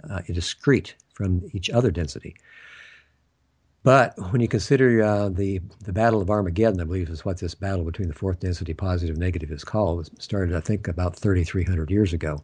uh, 0.09 0.21
discrete 0.33 0.95
from 1.15 1.43
each 1.53 1.69
other 1.69 1.91
density. 1.91 2.37
But 3.87 4.15
when 4.33 4.41
you 4.41 4.49
consider 4.49 5.01
uh, 5.01 5.29
the 5.29 5.61
the 5.85 5.93
Battle 5.93 6.21
of 6.21 6.29
Armageddon, 6.29 6.81
I 6.81 6.85
believe 6.85 7.09
is 7.09 7.25
what 7.25 7.39
this 7.39 7.55
battle 7.55 7.85
between 7.85 8.09
the 8.09 8.15
fourth 8.15 8.41
density 8.41 8.75
positive 8.75 9.15
and 9.15 9.21
negative 9.21 9.53
is 9.53 9.63
called. 9.63 10.09
It 10.09 10.21
started, 10.21 10.57
I 10.57 10.61
think, 10.61 10.89
about 10.89 11.15
3,300 11.15 11.89
years 11.89 12.13
ago. 12.13 12.43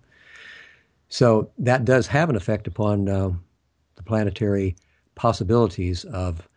So 1.09 1.51
that 1.59 1.85
does 1.85 2.07
have 2.07 2.31
an 2.31 2.37
effect 2.37 2.69
upon 2.69 3.09
uh, 3.09 3.33
the 3.97 4.05
planetary 4.05 4.77
possibilities 5.17 6.05
of. 6.05 6.49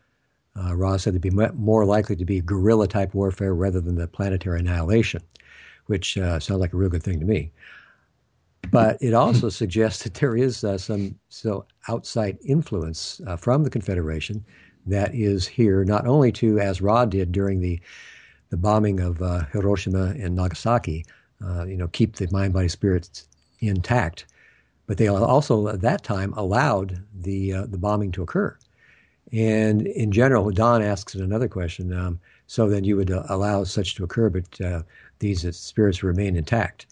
Uh, 0.56 0.76
Ra's 0.76 1.02
said 1.02 1.16
to 1.16 1.20
be 1.20 1.32
more 1.32 1.84
likely 1.84 2.16
to 2.16 2.24
be 2.24 2.40
guerrilla 2.40 2.88
type 2.88 3.16
warfare 3.16 3.56
rather 3.56 3.82
than 3.82 3.96
the 3.96 4.08
planetary 4.08 4.60
annihilation, 4.60 5.24
which 5.88 6.16
uh, 6.16 6.40
sounds 6.40 6.62
like 6.62 6.74
a 6.74 6.78
real 6.78 6.92
good 6.92 7.04
thing 7.04 7.20
to 7.20 7.26
me. 7.26 7.52
But 8.70 8.98
it 9.02 9.16
also 9.16 9.50
suggests 9.50 10.04
that 10.04 10.14
there 10.14 10.38
is 10.38 10.64
uh, 10.64 10.78
some 10.78 11.18
so 11.30 11.66
outside 11.90 12.38
influence 12.46 13.20
uh, 13.26 13.36
from 13.36 13.64
the 13.64 13.70
Confederation 13.70 14.46
that 14.86 15.14
is 15.14 15.48
here, 15.48 15.84
not 15.84 16.08
only 16.08 16.32
to, 16.34 16.60
as 16.60 16.82
Ra 16.82 17.06
did 17.06 17.32
during 17.32 17.60
the, 17.60 17.80
the 18.50 18.58
bombing 18.58 19.00
of 19.00 19.22
uh, 19.22 19.46
Hiroshima 19.52 20.16
and 20.20 20.36
Nagasaki, 20.36 21.06
uh, 21.44 21.66
you 21.66 21.78
know, 21.78 21.88
keep 21.88 22.16
the 22.16 22.28
mind, 22.32 22.54
body, 22.54 22.68
spirits 22.68 23.28
intact, 23.60 24.26
but 24.88 24.98
they 24.98 25.08
also 25.08 25.68
at 25.68 25.82
that 25.82 26.04
time 26.04 26.34
allowed 26.34 27.04
the 27.22 27.54
uh, 27.54 27.66
the 27.66 27.78
bombing 27.78 28.12
to 28.12 28.22
occur. 28.22 28.56
And 29.32 29.88
in 29.88 30.12
general, 30.12 30.50
Don 30.52 30.84
asks 30.84 31.16
another 31.16 31.48
question. 31.48 31.92
Um, 31.92 32.20
so 32.48 32.70
then 32.70 32.84
you 32.84 32.96
would 32.96 33.12
uh, 33.12 33.24
allow 33.28 33.64
such 33.64 33.96
to 33.96 34.04
occur, 34.04 34.30
but 34.30 34.62
uh, 34.62 34.84
these 35.20 35.44
uh, 35.46 35.52
spirits 35.52 36.04
remain 36.04 36.36
intact. 36.36 36.86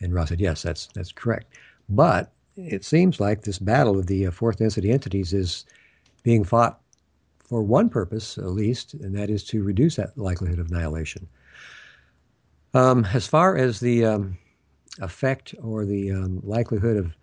And 0.00 0.14
Ra 0.14 0.24
said, 0.24 0.40
yes, 0.40 0.62
that's 0.62 0.88
that's 0.94 1.12
correct. 1.12 1.54
But 1.88 2.32
it 2.56 2.84
seems 2.84 3.20
like 3.20 3.42
this 3.42 3.58
battle 3.58 3.98
of 3.98 4.06
the 4.06 4.26
fourth 4.30 4.58
density 4.58 4.90
entities 4.90 5.32
is 5.32 5.66
being 6.22 6.44
fought 6.44 6.80
for 7.54 7.62
one 7.62 7.88
purpose, 7.88 8.36
at 8.36 8.46
least, 8.46 8.94
and 8.94 9.14
that 9.14 9.30
is 9.30 9.44
to 9.44 9.62
reduce 9.62 9.94
that 9.94 10.18
likelihood 10.18 10.58
of 10.58 10.72
annihilation. 10.72 11.28
Um, 12.74 13.06
as 13.14 13.28
far 13.28 13.56
as 13.56 13.78
the 13.78 14.04
um, 14.04 14.36
effect 15.00 15.54
or 15.62 15.84
the 15.84 16.10
um, 16.10 16.40
likelihood 16.42 16.96
of 16.96 17.14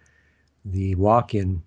the 0.63 0.95
walk 0.95 1.35
in 1.35 1.61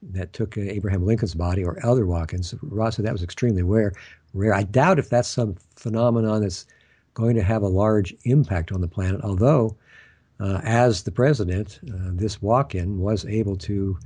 that 0.00 0.32
took 0.32 0.56
uh, 0.56 0.60
Abraham 0.60 1.04
Lincoln's 1.04 1.34
body 1.34 1.64
or 1.64 1.84
other 1.84 2.06
walk 2.06 2.32
ins, 2.32 2.54
Ra's 2.62 2.94
said 2.94 3.04
that 3.04 3.12
was 3.12 3.24
extremely 3.24 3.64
rare. 3.64 3.92
rare. 4.32 4.54
I 4.54 4.62
doubt 4.62 5.00
if 5.00 5.10
that's 5.10 5.28
some 5.28 5.56
phenomenon 5.74 6.40
that's 6.40 6.66
going 7.14 7.34
to 7.34 7.42
have 7.42 7.62
a 7.62 7.66
large 7.66 8.14
impact 8.22 8.70
on 8.70 8.80
the 8.80 8.86
planet, 8.86 9.22
although, 9.24 9.76
uh, 10.38 10.60
as 10.62 11.02
the 11.02 11.10
president, 11.10 11.80
uh, 11.92 12.10
this 12.12 12.40
walk 12.40 12.76
in 12.76 13.00
was 13.00 13.24
able 13.24 13.56
to 13.56 13.98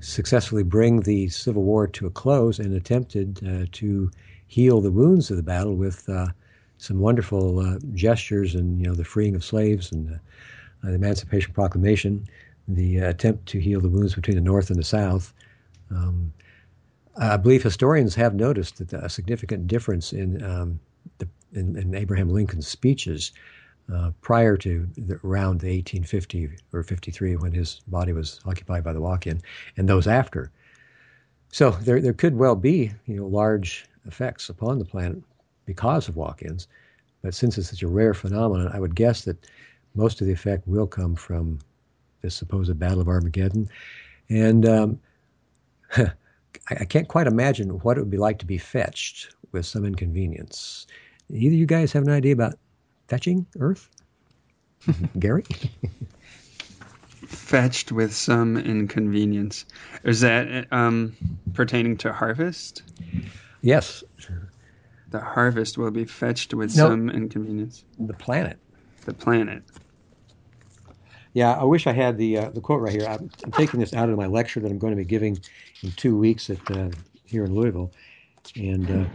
successfully 0.00 0.62
bring 0.62 1.00
the 1.00 1.28
Civil 1.28 1.62
War 1.62 1.86
to 1.86 2.06
a 2.06 2.10
close 2.10 2.58
and 2.58 2.74
attempted 2.74 3.40
uh, 3.46 3.66
to 3.72 4.10
heal 4.46 4.80
the 4.80 4.90
wounds 4.90 5.30
of 5.30 5.36
the 5.36 5.42
battle 5.42 5.74
with 5.74 6.08
uh, 6.08 6.28
some 6.78 7.00
wonderful 7.00 7.58
uh, 7.58 7.78
gestures 7.94 8.54
and 8.54 8.78
you 8.80 8.86
know 8.86 8.94
the 8.94 9.04
freeing 9.04 9.34
of 9.34 9.44
slaves 9.44 9.90
and 9.92 10.08
the 10.08 10.20
Emancipation 10.94 11.52
Proclamation, 11.52 12.26
the 12.68 12.98
attempt 12.98 13.46
to 13.46 13.58
heal 13.58 13.80
the 13.80 13.88
wounds 13.88 14.14
between 14.14 14.36
the 14.36 14.42
North 14.42 14.70
and 14.70 14.78
the 14.78 14.84
South. 14.84 15.32
Um, 15.90 16.32
I 17.18 17.36
believe 17.36 17.62
historians 17.62 18.14
have 18.14 18.34
noticed 18.34 18.78
that 18.78 18.92
a 18.92 19.08
significant 19.08 19.66
difference 19.66 20.12
in, 20.12 20.42
um, 20.44 20.78
the, 21.18 21.28
in, 21.52 21.76
in 21.76 21.94
Abraham 21.94 22.28
Lincoln's 22.28 22.68
speeches 22.68 23.32
uh, 23.92 24.10
prior 24.20 24.56
to 24.56 24.88
the, 24.96 25.14
around 25.24 25.60
the 25.60 25.68
1850 25.68 26.50
or 26.72 26.82
53 26.82 27.36
when 27.36 27.52
his 27.52 27.80
body 27.86 28.12
was 28.12 28.40
occupied 28.44 28.84
by 28.84 28.92
the 28.92 29.00
walk-in, 29.00 29.40
and 29.76 29.88
those 29.88 30.06
after. 30.06 30.50
So 31.52 31.70
there, 31.70 32.00
there 32.00 32.12
could 32.12 32.36
well 32.36 32.56
be 32.56 32.92
you 33.06 33.16
know 33.16 33.26
large 33.26 33.86
effects 34.06 34.48
upon 34.48 34.78
the 34.78 34.84
planet 34.84 35.22
because 35.64 36.08
of 36.08 36.16
walk-ins, 36.16 36.68
but 37.22 37.34
since 37.34 37.58
it's 37.58 37.70
such 37.70 37.82
a 37.82 37.88
rare 37.88 38.14
phenomenon, 38.14 38.70
I 38.72 38.80
would 38.80 38.94
guess 38.94 39.22
that 39.24 39.46
most 39.94 40.20
of 40.20 40.26
the 40.26 40.32
effect 40.32 40.66
will 40.66 40.86
come 40.86 41.14
from 41.14 41.58
this 42.22 42.34
supposed 42.34 42.78
Battle 42.78 43.00
of 43.00 43.08
Armageddon, 43.08 43.68
and 44.28 44.66
um, 44.66 45.00
I, 45.96 46.10
I 46.70 46.84
can't 46.84 47.08
quite 47.08 47.26
imagine 47.26 47.70
what 47.80 47.96
it 47.96 48.00
would 48.00 48.10
be 48.10 48.16
like 48.16 48.38
to 48.40 48.46
be 48.46 48.58
fetched 48.58 49.34
with 49.52 49.64
some 49.64 49.84
inconvenience. 49.84 50.86
Either 51.30 51.54
you 51.54 51.66
guys 51.66 51.92
have 51.92 52.04
an 52.04 52.12
idea 52.12 52.32
about 52.32 52.54
fetching 53.08 53.46
Earth? 53.58 53.88
Gary? 55.18 55.44
Fetched 57.26 57.92
with 57.92 58.14
some 58.14 58.56
inconvenience. 58.56 59.66
Is 60.04 60.20
that 60.20 60.66
um, 60.72 61.16
pertaining 61.54 61.96
to 61.98 62.12
harvest? 62.12 62.82
Yes. 63.62 64.04
The 65.10 65.20
harvest 65.20 65.78
will 65.78 65.90
be 65.90 66.04
fetched 66.04 66.54
with 66.54 66.76
no, 66.76 66.88
some 66.88 67.10
inconvenience. 67.10 67.84
The 67.98 68.14
planet. 68.14 68.58
The 69.04 69.14
planet. 69.14 69.62
Yeah, 71.32 71.52
I 71.52 71.64
wish 71.64 71.86
I 71.86 71.92
had 71.92 72.16
the 72.16 72.38
uh, 72.38 72.50
the 72.50 72.62
quote 72.62 72.80
right 72.80 72.92
here. 72.92 73.06
I'm, 73.06 73.30
I'm, 73.44 73.52
taking 73.52 73.78
this 73.78 73.92
out 73.92 74.08
of 74.08 74.16
my 74.16 74.26
lecture 74.26 74.58
that 74.58 74.70
I'm 74.70 74.78
going 74.78 74.92
to 74.92 74.96
be 74.96 75.04
giving 75.04 75.38
in 75.82 75.92
two 75.92 76.16
weeks 76.16 76.48
at 76.48 76.70
uh, 76.70 76.88
here 77.26 77.44
in 77.44 77.54
Louisville, 77.54 77.92
and 78.56 78.90
uh, 78.90 79.08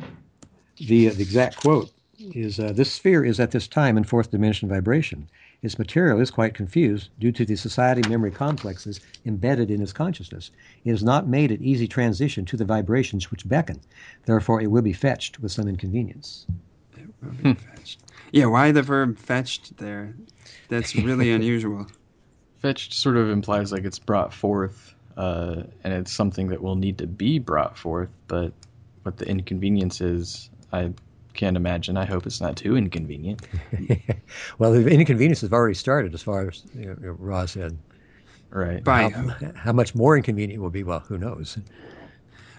the 0.77 1.09
the 1.09 1.23
exact 1.23 1.57
quote 1.57 1.89
is 2.33 2.59
uh, 2.59 2.71
this 2.73 2.91
sphere 2.91 3.23
is 3.23 3.39
at 3.39 3.51
this 3.51 3.67
time 3.67 3.97
in 3.97 4.03
fourth 4.03 4.31
dimension 4.31 4.69
vibration. 4.69 5.27
Its 5.61 5.77
material 5.77 6.19
is 6.19 6.31
quite 6.31 6.53
confused 6.53 7.09
due 7.19 7.31
to 7.31 7.45
the 7.45 7.55
society 7.55 8.07
memory 8.09 8.31
complexes 8.31 8.99
embedded 9.25 9.69
in 9.69 9.81
its 9.81 9.93
consciousness. 9.93 10.51
It 10.83 10.91
has 10.91 11.03
not 11.03 11.27
made 11.27 11.51
an 11.51 11.63
easy 11.63 11.87
transition 11.87 12.45
to 12.45 12.57
the 12.57 12.65
vibrations 12.65 13.29
which 13.29 13.47
beckon. 13.47 13.79
Therefore, 14.25 14.61
it 14.61 14.71
will 14.71 14.81
be 14.81 14.93
fetched 14.93 15.39
with 15.39 15.51
some 15.51 15.67
inconvenience. 15.67 16.47
It 16.97 17.07
will 17.21 17.31
be 17.31 17.53
fetched. 17.53 18.01
Yeah, 18.31 18.45
why 18.45 18.71
the 18.71 18.81
verb 18.81 19.17
fetched 19.17 19.77
there? 19.77 20.15
That's 20.69 20.95
really 20.95 21.31
unusual. 21.39 21.87
Fetched 22.59 22.93
sort 22.93 23.17
of 23.17 23.29
implies 23.29 23.71
like 23.71 23.83
it's 23.83 23.99
brought 23.99 24.33
forth, 24.33 24.95
uh, 25.17 25.63
and 25.83 25.93
it's 25.93 26.11
something 26.11 26.47
that 26.47 26.61
will 26.61 26.75
need 26.75 26.97
to 26.99 27.07
be 27.07 27.39
brought 27.39 27.77
forth, 27.77 28.09
but 28.27 28.53
what 29.03 29.17
the 29.17 29.27
inconvenience 29.27 29.99
is, 29.99 30.49
I 30.71 30.93
can't 31.33 31.57
imagine. 31.57 31.97
I 31.97 32.05
hope 32.05 32.25
it's 32.25 32.41
not 32.41 32.55
too 32.55 32.75
inconvenient. 32.75 33.41
well, 34.59 34.71
the 34.71 34.87
inconvenience 34.89 35.41
has 35.41 35.51
already 35.51 35.75
started, 35.75 36.13
as 36.13 36.21
far 36.21 36.49
as 36.49 36.63
you 36.75 36.85
know, 36.87 36.95
Ra's 37.19 37.51
said. 37.51 37.77
Right. 38.49 38.83
By 38.83 39.09
how, 39.09 39.51
how, 39.55 39.71
much 39.71 39.95
more 39.95 40.17
inconvenient 40.17 40.61
will 40.61 40.69
be? 40.69 40.83
Well, 40.83 40.99
who 40.99 41.17
knows? 41.17 41.57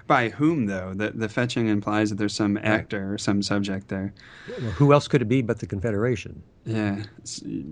By 0.07 0.31
whom, 0.31 0.67
though? 0.67 0.95
The 0.95 1.11
the 1.11 1.29
fetching 1.29 1.69
implies 1.69 2.09
that 2.11 2.17
there's 2.17 2.35
some 2.35 2.57
actor 2.59 3.01
right. 3.01 3.15
or 3.15 3.19
some 3.19 3.43
subject 3.43 3.89
there. 3.89 4.13
Well, 4.49 4.71
who 4.73 4.93
else 4.93 5.07
could 5.07 5.21
it 5.23 5.27
be 5.27 5.43
but 5.43 5.59
the 5.61 5.67
Confederation? 5.67 6.43
Yeah, 6.65 7.03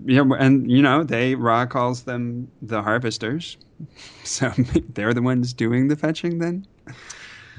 yeah, 0.05 0.23
and 0.37 0.69
you 0.69 0.83
know 0.83 1.03
they 1.03 1.33
Ra 1.35 1.65
calls 1.65 2.03
them 2.03 2.49
the 2.61 2.81
harvesters, 2.81 3.57
so 4.23 4.51
they're 4.93 5.13
the 5.13 5.21
ones 5.21 5.51
doing 5.51 5.87
the 5.87 5.95
fetching. 5.95 6.37
Then 6.37 6.67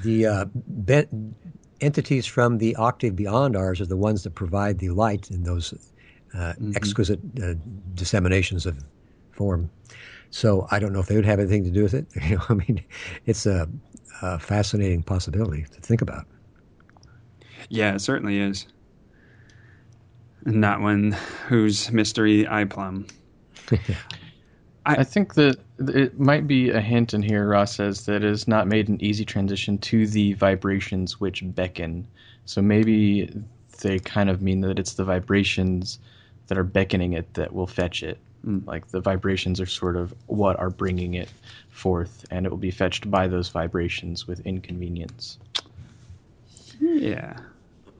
the 0.03 0.27
uh, 0.27 0.45
entities 1.83 2.27
from 2.27 2.59
the 2.59 2.75
octave 2.77 3.17
beyond 3.17 3.57
ours 3.57 3.81
are 3.81 3.87
the 3.87 3.97
ones 3.97 4.23
that 4.23 4.35
provide 4.35 4.79
the 4.79 4.91
light 4.91 5.31
in 5.31 5.43
those 5.43 5.75
uh, 6.35 6.39
mm-hmm. 6.39 6.73
exquisite 6.77 7.21
uh, 7.43 7.55
disseminations 7.95 8.67
of 8.67 8.83
form. 9.33 9.71
So 10.31 10.67
I 10.71 10.79
don't 10.79 10.93
know 10.93 11.01
if 11.01 11.07
they 11.07 11.17
would 11.17 11.27
have 11.27 11.41
anything 11.41 11.65
to 11.65 11.71
do 11.71 11.83
with 11.83 11.95
it. 11.95 12.07
You 12.23 12.37
know, 12.37 12.43
I 12.49 12.55
mean, 12.55 12.83
it's 13.27 13.45
a, 13.47 13.69
a 14.23 14.39
fascinating 14.39 15.03
possibility 15.03 15.65
to 15.65 15.81
think 15.81 16.01
about. 16.01 16.27
Yeah, 17.69 17.95
it 17.95 18.01
certainly 18.01 18.39
is. 18.39 18.67
And 20.45 20.61
not 20.61 20.81
one 20.81 21.13
whose 21.49 21.93
mystery 21.93 22.49
I 22.49 22.65
plumb. 22.65 23.07
I, 24.87 24.97
I, 24.97 25.05
think 25.05 25.35
that 25.35 25.59
it 25.79 26.19
might 26.19 26.47
be 26.47 26.71
a 26.71 26.81
hint 26.81 27.15
in 27.15 27.23
here. 27.23 27.49
Ross 27.49 27.77
says 27.77 28.07
that 28.07 28.17
it 28.17 28.29
has 28.29 28.49
not 28.49 28.67
made 28.67 28.89
an 28.89 29.03
easy 29.03 29.25
transition 29.25 29.79
to 29.79 30.07
the 30.07 30.35
vibrations 30.35 31.21
which 31.21 31.43
beckon. 31.45 32.07
So 32.45 32.61
maybe 32.63 33.31
they 33.81 33.99
kind 33.99 34.31
of 34.31 34.43
mean 34.43 34.61
that 34.63 34.79
it's 34.79 34.95
the 34.95 35.05
vibrations 35.05 35.99
that 36.47 36.59
are 36.59 36.65
beckoning 36.65 37.13
it 37.13 37.33
that 37.35 37.53
will 37.53 37.67
fetch 37.67 38.03
it. 38.03 38.19
Mm. 38.47 38.67
Like 38.67 38.89
the 38.89 39.01
vibrations 39.01 39.61
are 39.61 39.67
sort 39.67 39.97
of 39.97 40.13
what 40.27 40.59
are 40.59 40.71
bringing 40.71 41.15
it 41.15 41.29
forth, 41.71 42.27
and 42.31 42.45
it 42.45 42.51
will 42.51 42.59
be 42.59 42.71
fetched 42.71 43.11
by 43.11 43.29
those 43.29 43.49
vibrations 43.49 44.27
with 44.27 44.45
inconvenience. 44.47 45.39
Yeah. 46.81 47.39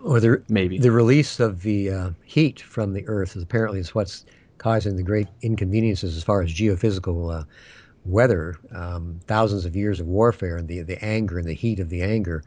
Or 0.03 0.19
the 0.19 0.43
maybe 0.49 0.79
the 0.79 0.91
release 0.91 1.39
of 1.39 1.63
the 1.63 1.91
uh, 1.91 2.11
heat 2.25 2.61
from 2.61 2.93
the 2.93 3.07
Earth 3.07 3.37
is 3.37 3.43
apparently 3.45 3.79
is 3.79 3.95
what's 3.95 4.25
causing 4.63 4.97
the 4.97 5.03
great 5.03 5.29
inconveniences 5.43 6.17
as 6.17 6.23
far 6.23 6.41
as 6.43 6.53
geophysical 6.53 7.41
uh, 7.41 7.45
weather. 8.05 8.57
Um, 8.73 9.21
thousands 9.27 9.65
of 9.65 9.75
years 9.75 10.01
of 10.01 10.07
warfare 10.07 10.57
and 10.57 10.69
the 10.69 10.83
the 10.83 11.03
anger 11.05 11.39
and 11.39 11.49
the 11.49 11.55
heat 11.55 11.81
of 11.81 11.89
the 11.89 12.03
anger 12.03 12.43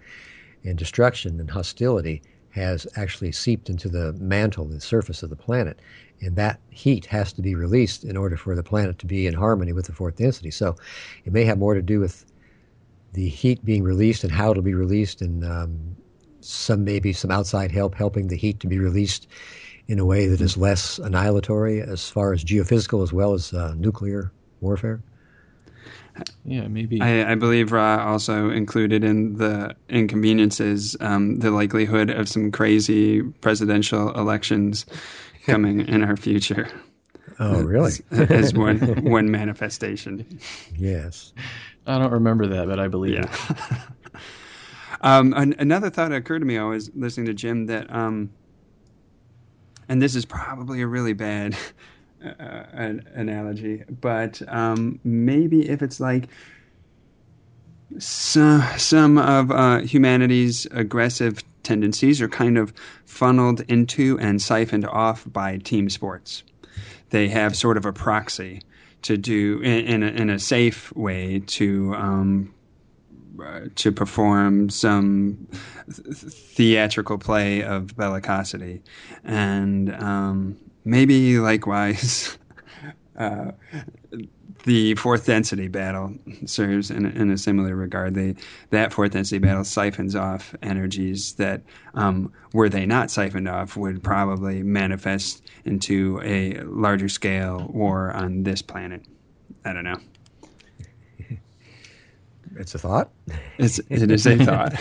and 0.64 0.78
destruction 0.78 1.40
and 1.40 1.50
hostility 1.50 2.22
has 2.50 2.88
actually 2.96 3.34
seeped 3.34 3.70
into 3.70 3.90
the 3.90 4.14
mantle, 4.14 4.66
the 4.66 4.80
surface 4.80 5.22
of 5.24 5.30
the 5.30 5.36
planet. 5.36 5.78
And 6.22 6.38
that 6.38 6.62
heat 6.70 7.06
has 7.08 7.34
to 7.34 7.42
be 7.42 7.54
released 7.54 8.06
in 8.06 8.16
order 8.16 8.38
for 8.38 8.56
the 8.56 8.64
planet 8.64 8.98
to 9.00 9.06
be 9.06 9.28
in 9.28 9.34
harmony 9.34 9.74
with 9.74 9.88
the 9.88 9.92
fourth 9.92 10.16
density. 10.16 10.52
So 10.52 10.78
it 11.26 11.34
may 11.34 11.44
have 11.44 11.60
more 11.60 11.74
to 11.74 11.82
do 11.82 12.00
with 12.00 12.26
the 13.12 13.28
heat 13.28 13.64
being 13.66 13.84
released 13.84 14.24
and 14.24 14.32
how 14.32 14.52
it'll 14.52 14.64
be 14.64 14.74
released, 14.74 15.22
and 15.22 15.44
um, 15.46 15.98
some 16.40 16.84
maybe 16.86 17.12
some 17.12 17.32
outside 17.32 17.72
help 17.72 17.96
helping 17.96 18.28
the 18.28 18.38
heat 18.38 18.60
to 18.62 18.68
be 18.68 18.80
released 18.80 19.28
in 19.88 20.00
a 20.00 20.06
way 20.06 20.28
that 20.28 20.42
is 20.42 20.58
less 20.58 20.98
annihilatory 21.00 21.82
as 21.82 22.10
far 22.10 22.34
as 22.34 22.44
geophysical 22.44 23.04
as 23.04 23.14
well 23.14 23.34
as 23.34 23.54
uh, 23.54 23.74
nuclear 23.76 24.32
warfare. 24.62 25.02
Yeah, 26.46 26.68
maybe. 26.68 27.02
I, 27.02 27.34
I, 27.34 27.36
believe 27.36 27.72
Ra 27.72 27.98
also 28.06 28.50
included 28.50 29.04
in 29.04 29.36
the 29.38 29.76
inconveniences 29.90 30.96
um, 31.02 31.40
the 31.40 31.52
likelihood 31.52 32.10
of 32.10 32.30
some 32.30 32.52
crazy 32.52 33.22
presidential 33.22 34.18
elections 34.18 34.86
coming 35.46 35.86
in 35.88 36.04
our 36.04 36.16
future. 36.16 36.70
Oh, 37.40 37.62
really? 37.62 37.92
as, 38.12 38.32
as 38.32 38.54
one 38.54 39.04
one 39.04 39.30
manifestation. 39.30 40.40
Yes. 40.78 41.34
I 41.86 42.00
don't 42.00 42.12
remember 42.12 42.48
that, 42.48 42.68
but 42.68 42.80
I 42.80 42.88
believe 42.88 43.16
yeah. 43.16 43.36
it. 43.50 44.18
um, 45.02 45.34
an, 45.34 45.54
another 45.60 45.90
thought 45.90 46.12
occurred 46.14 46.40
to 46.40 46.46
me. 46.46 46.58
I 46.58 46.64
was 46.64 46.90
listening 46.96 47.26
to 47.28 47.34
Jim 47.34 47.66
that, 47.66 47.94
um, 47.94 48.32
and 49.90 50.02
this 50.02 50.16
is 50.16 50.26
probably 50.26 50.82
a 50.82 50.88
really 50.88 51.14
bad 51.14 51.56
uh, 52.24 52.64
an 52.74 53.08
analogy, 53.14 53.84
but 54.02 54.42
um, 54.48 55.00
maybe 55.04 55.70
if 55.70 55.82
it's 55.82 56.00
like 56.00 56.28
some 58.00 58.64
some 58.78 59.18
of 59.18 59.52
uh, 59.52 59.80
humanity's 59.80 60.66
aggressive 60.72 61.44
tendencies 61.64 62.22
are 62.22 62.30
kind 62.30 62.58
of 62.58 62.74
funneled 63.06 63.62
into 63.68 64.18
and 64.20 64.42
siphoned 64.42 64.86
off 64.86 65.24
by 65.32 65.58
team 65.58 65.90
sports. 65.90 66.44
They 67.10 67.28
have 67.30 67.56
sort 67.56 67.78
of 67.78 67.86
a 67.86 67.94
proxy 67.94 68.62
to 69.04 69.18
do 69.18 69.60
in, 69.62 69.86
in, 69.86 70.04
a, 70.04 70.08
in 70.08 70.30
a 70.32 70.40
safe 70.40 70.96
way 70.96 71.44
to 71.46 71.94
um, 71.96 72.54
uh, 73.44 73.62
to 73.76 73.92
perform 73.92 74.70
some 74.70 75.48
th- 75.94 76.18
theatrical 76.18 77.18
play 77.18 77.64
of 77.64 77.88
bellicosity, 77.96 78.82
and 79.24 79.94
um, 79.96 80.58
maybe 80.84 81.40
likewise, 81.40 82.38
uh, 83.18 83.52
the 84.64 84.96
fourth 84.96 85.26
density 85.26 85.68
battle 85.68 86.14
serves 86.46 86.90
in 86.92 87.06
in 87.06 87.32
a 87.32 87.38
similar 87.38 87.76
regard. 87.76 88.16
That 88.72 88.94
fourth 88.94 89.12
density 89.12 89.40
battle 89.40 89.64
siphons 89.64 90.16
off 90.16 90.56
energies 90.62 91.34
that, 91.34 91.62
um, 91.94 92.32
were 92.54 92.70
they 92.70 92.86
not 92.86 93.12
siphoned 93.12 93.48
off, 93.48 93.78
would 93.78 94.04
probably 94.04 94.64
manifest 94.64 95.44
into 95.66 96.20
a 96.24 96.60
larger 96.62 97.10
scale 97.10 97.70
war 97.74 98.12
on 98.12 98.44
this 98.44 98.62
planet. 98.62 99.06
I 99.64 99.74
don't 99.74 99.84
know. 99.84 100.00
It's 102.56 102.76
a 102.76 102.80
thought. 102.80 103.12
It's, 103.58 103.80
it 103.90 104.12
is 104.12 104.26
a 104.26 104.38
thought. 104.46 104.74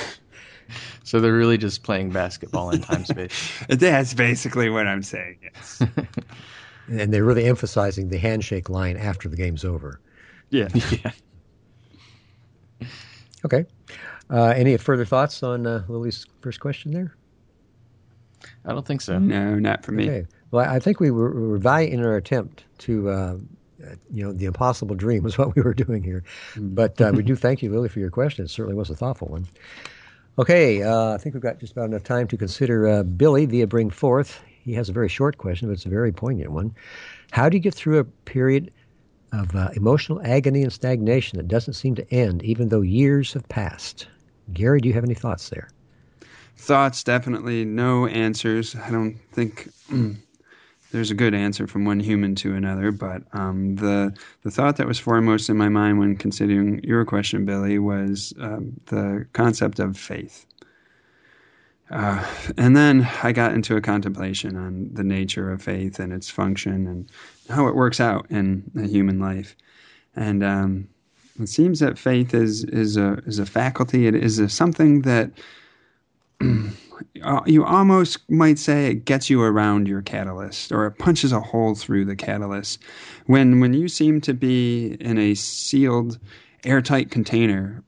So 1.05 1.21
they're 1.21 1.35
really 1.35 1.59
just 1.59 1.83
playing 1.83 2.11
basketball 2.11 2.71
in 2.71 2.81
time 2.81 3.05
space. 3.05 3.53
That's 3.69 4.15
basically 4.15 4.71
what 4.71 4.87
I'm 4.87 5.03
saying. 5.03 5.39
Yes. 5.43 5.83
and 6.89 7.13
they're 7.13 7.25
really 7.25 7.45
emphasizing 7.45 8.09
the 8.09 8.19
handshake 8.19 8.71
line 8.71 8.97
after 8.97 9.29
the 9.29 9.37
game's 9.37 9.65
over. 9.65 10.01
Yeah. 10.51 10.69
yeah. 10.91 11.11
Okay. 13.45 13.67
Uh, 14.31 14.55
any 14.57 14.77
further 14.79 15.05
thoughts 15.05 15.43
on 15.43 15.67
uh, 15.67 15.85
Lily's 15.89 16.27
first 16.41 16.61
question 16.61 16.93
there? 16.93 17.15
I 18.65 18.73
don't 18.73 18.87
think 18.87 19.03
so. 19.03 19.19
No, 19.19 19.59
not 19.59 19.85
for 19.85 19.93
me. 19.93 20.09
Okay. 20.09 20.27
Well, 20.51 20.69
I 20.69 20.79
think 20.79 21.01
we 21.01 21.11
were, 21.11 21.33
we 21.33 21.49
were 21.49 21.59
valiant 21.59 21.93
in 21.93 22.05
our 22.05 22.17
attempt 22.17 22.65
to, 22.79 23.11
uh, 23.11 23.37
you 24.13 24.25
know, 24.25 24.33
the 24.33 24.45
impossible 24.45 24.95
dream 24.95 25.23
was 25.23 25.39
what 25.39 25.55
we 25.55 25.63
were 25.63 25.75
doing 25.75 26.03
here. 26.03 26.25
Mm. 26.55 26.75
But 26.75 27.01
uh, 27.01 27.13
we 27.15 27.23
do 27.23 27.37
thank 27.47 27.63
you, 27.63 27.71
Lily, 27.71 27.89
for 27.89 28.01
your 28.01 28.11
question. 28.11 28.45
It 28.45 28.51
certainly 28.51 28.77
was 28.77 28.91
a 28.91 28.97
thoughtful 28.97 29.29
one. 29.29 29.47
Okay, 30.39 30.83
uh, 30.83 31.15
I 31.15 31.19
think 31.19 31.35
we've 31.35 31.43
got 31.43 31.61
just 31.61 31.73
about 31.73 31.85
enough 31.85 32.03
time 32.03 32.27
to 32.29 32.37
consider 32.37 32.89
uh, 32.89 33.03
Billy 33.05 33.47
via 33.47 33.69
Bring 33.69 33.91
Forth. 33.91 34.43
He 34.65 34.73
has 34.73 34.89
a 34.89 34.93
very 34.93 35.09
short 35.09 35.39
question, 35.39 35.69
but 35.69 35.75
it's 35.75 35.87
a 35.87 35.91
very 35.91 36.11
poignant 36.11 36.51
one. 36.51 36.75
How 37.31 37.49
do 37.49 37.57
you 37.57 37.63
get 37.63 37.75
through 37.75 37.99
a 37.99 38.05
period 38.05 38.73
of 39.33 39.55
uh, 39.55 39.69
emotional 39.75 40.21
agony 40.25 40.63
and 40.63 40.73
stagnation 40.73 41.37
that 41.37 41.47
doesn't 41.47 41.75
seem 41.75 41.95
to 41.97 42.15
end, 42.15 42.43
even 42.43 42.69
though 42.69 42.81
years 42.81 43.33
have 43.35 43.49
passed? 43.49 44.09
Gary, 44.53 44.81
do 44.81 44.89
you 44.89 44.95
have 44.95 45.05
any 45.05 45.15
thoughts 45.15 45.51
there? 45.51 45.69
Thoughts, 46.57 47.05
definitely. 47.05 47.65
No 47.65 48.07
answers. 48.07 48.75
I 48.75 48.91
don't 48.91 49.19
think. 49.33 49.69
there's 50.95 51.11
a 51.11 51.15
good 51.15 51.35
answer 51.35 51.67
from 51.67 51.85
one 51.85 51.99
human 51.99 52.37
to 52.37 52.55
another, 52.55 52.93
but 52.93 53.25
um, 53.33 53.75
the 53.77 54.17
the 54.45 54.51
thought 54.51 54.77
that 54.77 54.87
was 54.87 54.99
foremost 54.99 55.51
in 55.51 55.57
my 55.57 55.69
mind 55.69 55.99
when 55.99 56.17
considering 56.17 56.83
your 56.85 57.05
question, 57.05 57.45
Billy, 57.45 57.81
was 57.81 58.33
um, 58.39 58.73
the 58.87 59.27
concept 59.33 59.81
of 59.81 59.99
faith. 59.99 60.47
Uh, 61.91 62.25
and 62.57 62.77
then 62.77 63.11
I 63.25 63.33
got 63.33 63.55
into 63.55 63.75
a 63.75 63.81
contemplation 63.81 64.57
on 64.57 64.89
the 64.93 65.03
nature 65.03 65.51
of 65.51 65.61
faith 65.61 65.99
and 65.99 66.13
its 66.13 66.31
function 66.31 66.87
and 66.87 67.11
how 67.51 67.67
it 67.67 67.75
works 67.75 67.99
out 68.01 68.31
in 68.31 68.71
a 68.77 68.87
human 68.87 69.19
life. 69.19 69.57
And 70.15 70.45
um, 70.45 70.89
it 71.41 71.49
seems 71.49 71.81
that 71.81 71.99
faith 71.99 72.35
is 72.35 72.63
is 72.67 72.97
a 72.97 73.15
is 73.27 73.41
a 73.41 73.47
faculty. 73.47 74.07
It 74.07 74.15
is 74.15 74.39
a, 74.39 74.49
something 74.49 75.03
that 75.03 75.33
Uh, 77.23 77.41
you 77.47 77.65
almost 77.65 78.19
might 78.31 78.59
say 78.59 78.87
it 78.87 79.05
gets 79.05 79.31
you 79.31 79.43
around 79.43 79.89
your 79.89 80.03
catalyst 80.03 80.73
or 80.73 80.87
it 80.87 80.99
punches 80.99 81.33
a 81.33 81.41
hole 81.41 81.75
through 81.75 82.05
the 82.05 82.17
catalyst. 82.17 82.83
When 83.27 83.61
when 83.61 83.75
you 83.75 83.89
seem 83.89 84.21
to 84.23 84.35
be 84.35 84.97
in 85.01 85.19
a 85.19 85.35
sealed 85.35 86.19
airtight 86.65 87.11
container 87.11 87.83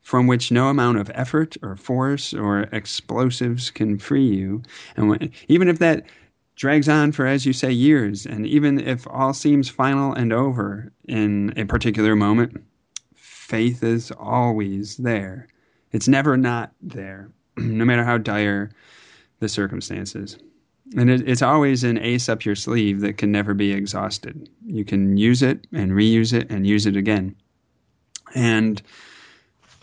from 0.00 0.26
which 0.26 0.50
no 0.50 0.68
amount 0.68 0.98
of 0.98 1.10
effort 1.14 1.56
or 1.62 1.76
force 1.76 2.34
or 2.34 2.62
explosives 2.72 3.70
can 3.70 3.98
free 3.98 4.26
you 4.26 4.62
and 4.96 5.08
when, 5.08 5.30
even 5.48 5.68
if 5.68 5.78
that 5.78 6.04
drags 6.56 6.88
on 6.88 7.12
for 7.12 7.26
as 7.26 7.46
you 7.46 7.52
say 7.52 7.70
years 7.70 8.26
and 8.26 8.46
even 8.46 8.78
if 8.78 9.06
all 9.08 9.32
seems 9.32 9.68
final 9.68 10.12
and 10.12 10.32
over 10.32 10.92
in 11.08 11.52
a 11.56 11.64
particular 11.64 12.14
moment 12.16 12.62
faith 13.14 13.82
is 13.82 14.10
always 14.12 14.96
there. 14.96 15.46
It's 15.92 16.08
never 16.08 16.38
not 16.38 16.72
there 16.80 17.30
no 17.56 17.84
matter 17.84 18.04
how 18.04 18.18
dire 18.18 18.70
the 19.40 19.48
circumstances. 19.48 20.38
And 20.96 21.10
it, 21.10 21.28
it's 21.28 21.42
always 21.42 21.84
an 21.84 21.98
ace 21.98 22.28
up 22.28 22.44
your 22.44 22.54
sleeve 22.54 23.00
that 23.00 23.18
can 23.18 23.32
never 23.32 23.54
be 23.54 23.72
exhausted. 23.72 24.48
You 24.66 24.84
can 24.84 25.16
use 25.16 25.42
it 25.42 25.66
and 25.72 25.92
reuse 25.92 26.32
it 26.32 26.50
and 26.50 26.66
use 26.66 26.86
it 26.86 26.96
again. 26.96 27.34
And 28.34 28.80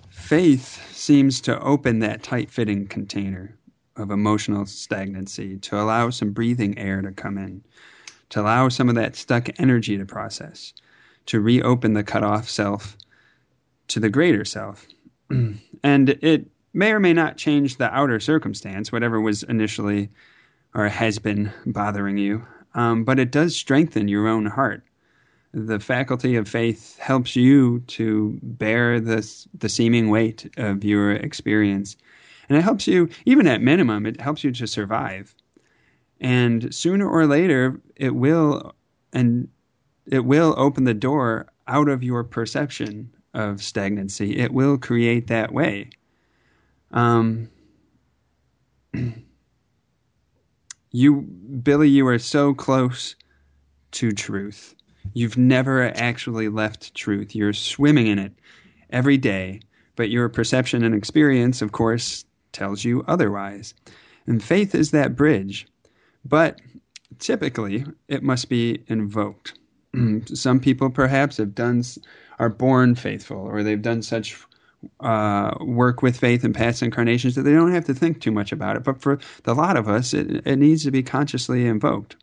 faith 0.09 0.95
seems 0.95 1.41
to 1.41 1.59
open 1.59 1.99
that 1.99 2.23
tight 2.23 2.49
fitting 2.49 2.87
container 2.87 3.57
of 3.97 4.11
emotional 4.11 4.65
stagnancy 4.65 5.57
to 5.57 5.79
allow 5.79 6.09
some 6.09 6.31
breathing 6.31 6.77
air 6.77 7.01
to 7.01 7.11
come 7.11 7.37
in, 7.37 7.63
to 8.29 8.41
allow 8.41 8.69
some 8.69 8.89
of 8.89 8.95
that 8.95 9.15
stuck 9.15 9.49
energy 9.59 9.97
to 9.97 10.05
process, 10.05 10.73
to 11.25 11.39
reopen 11.39 11.93
the 11.93 12.03
cut 12.03 12.23
off 12.23 12.49
self 12.49 12.95
to 13.87 13.99
the 13.99 14.09
greater 14.09 14.45
self. 14.45 14.87
and 15.83 16.09
it 16.09 16.47
may 16.73 16.91
or 16.91 16.99
may 16.99 17.13
not 17.13 17.37
change 17.37 17.77
the 17.77 17.93
outer 17.93 18.19
circumstance, 18.19 18.91
whatever 18.91 19.19
was 19.19 19.43
initially 19.43 20.09
or 20.73 20.87
has 20.87 21.19
been 21.19 21.51
bothering 21.65 22.17
you, 22.17 22.45
um, 22.75 23.03
but 23.03 23.19
it 23.19 23.31
does 23.31 23.55
strengthen 23.55 24.07
your 24.07 24.27
own 24.27 24.45
heart. 24.45 24.83
The 25.51 25.79
faculty 25.79 26.35
of 26.35 26.47
faith 26.47 26.97
helps 26.99 27.35
you 27.35 27.79
to 27.87 28.37
bear 28.43 28.99
the, 28.99 29.27
the 29.57 29.69
seeming 29.69 30.09
weight 30.09 30.47
of 30.57 30.83
your 30.83 31.11
experience. 31.11 31.97
And 32.47 32.57
it 32.57 32.61
helps 32.61 32.87
you, 32.87 33.09
even 33.25 33.47
at 33.47 33.61
minimum, 33.61 34.05
it 34.05 34.21
helps 34.21 34.43
you 34.43 34.51
to 34.51 34.67
survive. 34.67 35.33
And 36.21 36.73
sooner 36.73 37.09
or 37.09 37.25
later, 37.25 37.81
it 37.95 38.15
will 38.15 38.75
and 39.11 39.47
it 40.05 40.25
will 40.25 40.53
open 40.57 40.83
the 40.83 40.93
door 40.93 41.47
out 41.67 41.87
of 41.87 42.03
your 42.03 42.23
perception 42.23 43.11
of 43.33 43.63
stagnancy. 43.63 44.37
It 44.37 44.53
will 44.53 44.77
create 44.77 45.27
that 45.27 45.51
way. 45.51 45.89
Um, 46.91 47.49
you, 50.91 51.21
Billy, 51.63 51.89
you 51.89 52.07
are 52.07 52.19
so 52.19 52.53
close 52.53 53.15
to 53.91 54.11
truth. 54.11 54.75
You've 55.13 55.37
never 55.37 55.83
actually 55.95 56.49
left 56.49 56.93
truth. 56.93 57.35
You're 57.35 57.53
swimming 57.53 58.07
in 58.07 58.19
it 58.19 58.33
every 58.89 59.17
day, 59.17 59.61
but 59.95 60.09
your 60.09 60.29
perception 60.29 60.83
and 60.83 60.93
experience, 60.95 61.61
of 61.61 61.71
course, 61.71 62.25
tells 62.51 62.83
you 62.83 63.03
otherwise. 63.07 63.73
And 64.27 64.43
faith 64.43 64.75
is 64.75 64.91
that 64.91 65.15
bridge. 65.15 65.67
But 66.25 66.61
typically, 67.19 67.85
it 68.07 68.23
must 68.23 68.49
be 68.49 68.83
invoked. 68.87 69.57
Some 70.25 70.59
people 70.59 70.89
perhaps 70.89 71.37
have 71.37 71.55
done 71.55 71.83
are 72.37 72.49
born 72.49 72.95
faithful, 72.95 73.37
or 73.37 73.63
they've 73.63 73.81
done 73.81 74.01
such 74.01 74.37
uh, 74.99 75.55
work 75.61 76.01
with 76.01 76.17
faith 76.17 76.43
in 76.43 76.53
past 76.53 76.81
incarnations 76.81 77.35
that 77.35 77.41
they 77.43 77.51
don't 77.51 77.73
have 77.73 77.85
to 77.85 77.93
think 77.93 78.21
too 78.21 78.31
much 78.31 78.51
about 78.51 78.75
it. 78.75 78.83
But 78.83 79.01
for 79.01 79.19
the 79.43 79.53
lot 79.53 79.77
of 79.77 79.87
us, 79.87 80.13
it, 80.13 80.47
it 80.47 80.55
needs 80.57 80.83
to 80.83 80.91
be 80.91 81.03
consciously 81.03 81.65
invoked. 81.65 82.15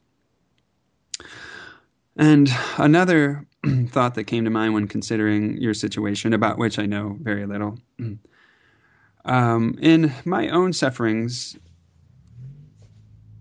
And 2.17 2.51
another 2.79 3.47
thought 3.89 4.15
that 4.15 4.25
came 4.25 4.45
to 4.45 4.51
mind 4.51 4.75
when 4.75 4.89
considering 4.89 5.59
your 5.61 5.75
situation, 5.75 6.33
about 6.33 6.59
which 6.59 6.79
I 6.79 6.87
know 6.87 7.17
very 7.21 7.47
little. 7.47 7.79
Um, 9.29 9.77
in 9.83 10.13
my 10.25 10.49
own 10.51 10.73
sufferings, 10.73 11.57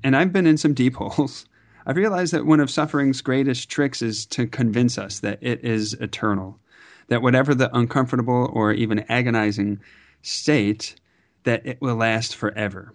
and 0.03 0.15
I've 0.15 0.33
been 0.33 0.47
in 0.47 0.57
some 0.57 0.73
deep 0.73 0.95
holes, 0.99 1.45
I've 1.85 1.95
realized 1.95 2.33
that 2.33 2.47
one 2.47 2.59
of 2.59 2.71
suffering's 2.71 3.21
greatest 3.21 3.69
tricks 3.69 4.01
is 4.01 4.25
to 4.27 4.47
convince 4.47 4.97
us 4.97 5.19
that 5.19 5.37
it 5.41 5.63
is 5.63 5.93
eternal 5.93 6.59
that 7.07 7.21
whatever 7.21 7.53
the 7.53 7.75
uncomfortable 7.75 8.49
or 8.53 8.73
even 8.73 9.05
agonizing 9.09 9.79
state, 10.21 10.95
that 11.43 11.65
it 11.65 11.79
will 11.81 11.95
last 11.95 12.35
forever. 12.35 12.93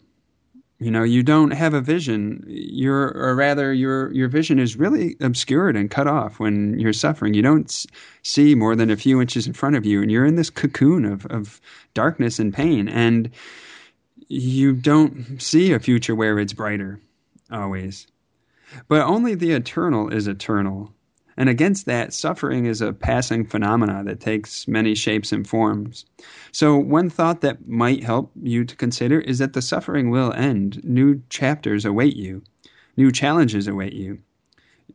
You 0.78 0.90
know, 0.90 1.02
you 1.02 1.22
don't 1.22 1.50
have 1.50 1.74
a 1.74 1.82
vision. 1.82 2.42
Your, 2.48 3.12
or 3.14 3.36
rather, 3.36 3.70
your 3.72 4.10
your 4.14 4.28
vision 4.28 4.58
is 4.58 4.78
really 4.78 5.14
obscured 5.20 5.76
and 5.76 5.90
cut 5.90 6.06
off 6.06 6.40
when 6.40 6.78
you're 6.80 6.94
suffering. 6.94 7.34
You 7.34 7.42
don't 7.42 7.86
see 8.22 8.54
more 8.54 8.74
than 8.74 8.90
a 8.90 8.96
few 8.96 9.20
inches 9.20 9.46
in 9.46 9.52
front 9.52 9.76
of 9.76 9.84
you, 9.84 10.00
and 10.00 10.10
you're 10.10 10.24
in 10.24 10.36
this 10.36 10.48
cocoon 10.48 11.04
of 11.04 11.26
of 11.26 11.60
darkness 11.92 12.38
and 12.38 12.54
pain, 12.54 12.88
and 12.88 13.30
you 14.28 14.72
don't 14.72 15.40
see 15.42 15.72
a 15.74 15.80
future 15.80 16.14
where 16.14 16.38
it's 16.38 16.54
brighter, 16.54 16.98
always. 17.50 18.06
But 18.88 19.02
only 19.02 19.34
the 19.34 19.52
eternal 19.52 20.08
is 20.08 20.28
eternal, 20.28 20.94
and 21.40 21.48
against 21.48 21.86
that, 21.86 22.12
suffering 22.12 22.66
is 22.66 22.82
a 22.82 22.92
passing 22.92 23.46
phenomena 23.46 24.04
that 24.04 24.20
takes 24.20 24.68
many 24.68 24.94
shapes 24.94 25.32
and 25.32 25.48
forms. 25.48 26.04
So, 26.52 26.76
one 26.76 27.08
thought 27.08 27.40
that 27.40 27.66
might 27.66 28.04
help 28.04 28.30
you 28.42 28.62
to 28.66 28.76
consider 28.76 29.20
is 29.20 29.38
that 29.38 29.54
the 29.54 29.62
suffering 29.62 30.10
will 30.10 30.34
end. 30.34 30.84
New 30.84 31.22
chapters 31.30 31.86
await 31.86 32.14
you, 32.14 32.42
new 32.98 33.10
challenges 33.10 33.66
await 33.66 33.94
you. 33.94 34.18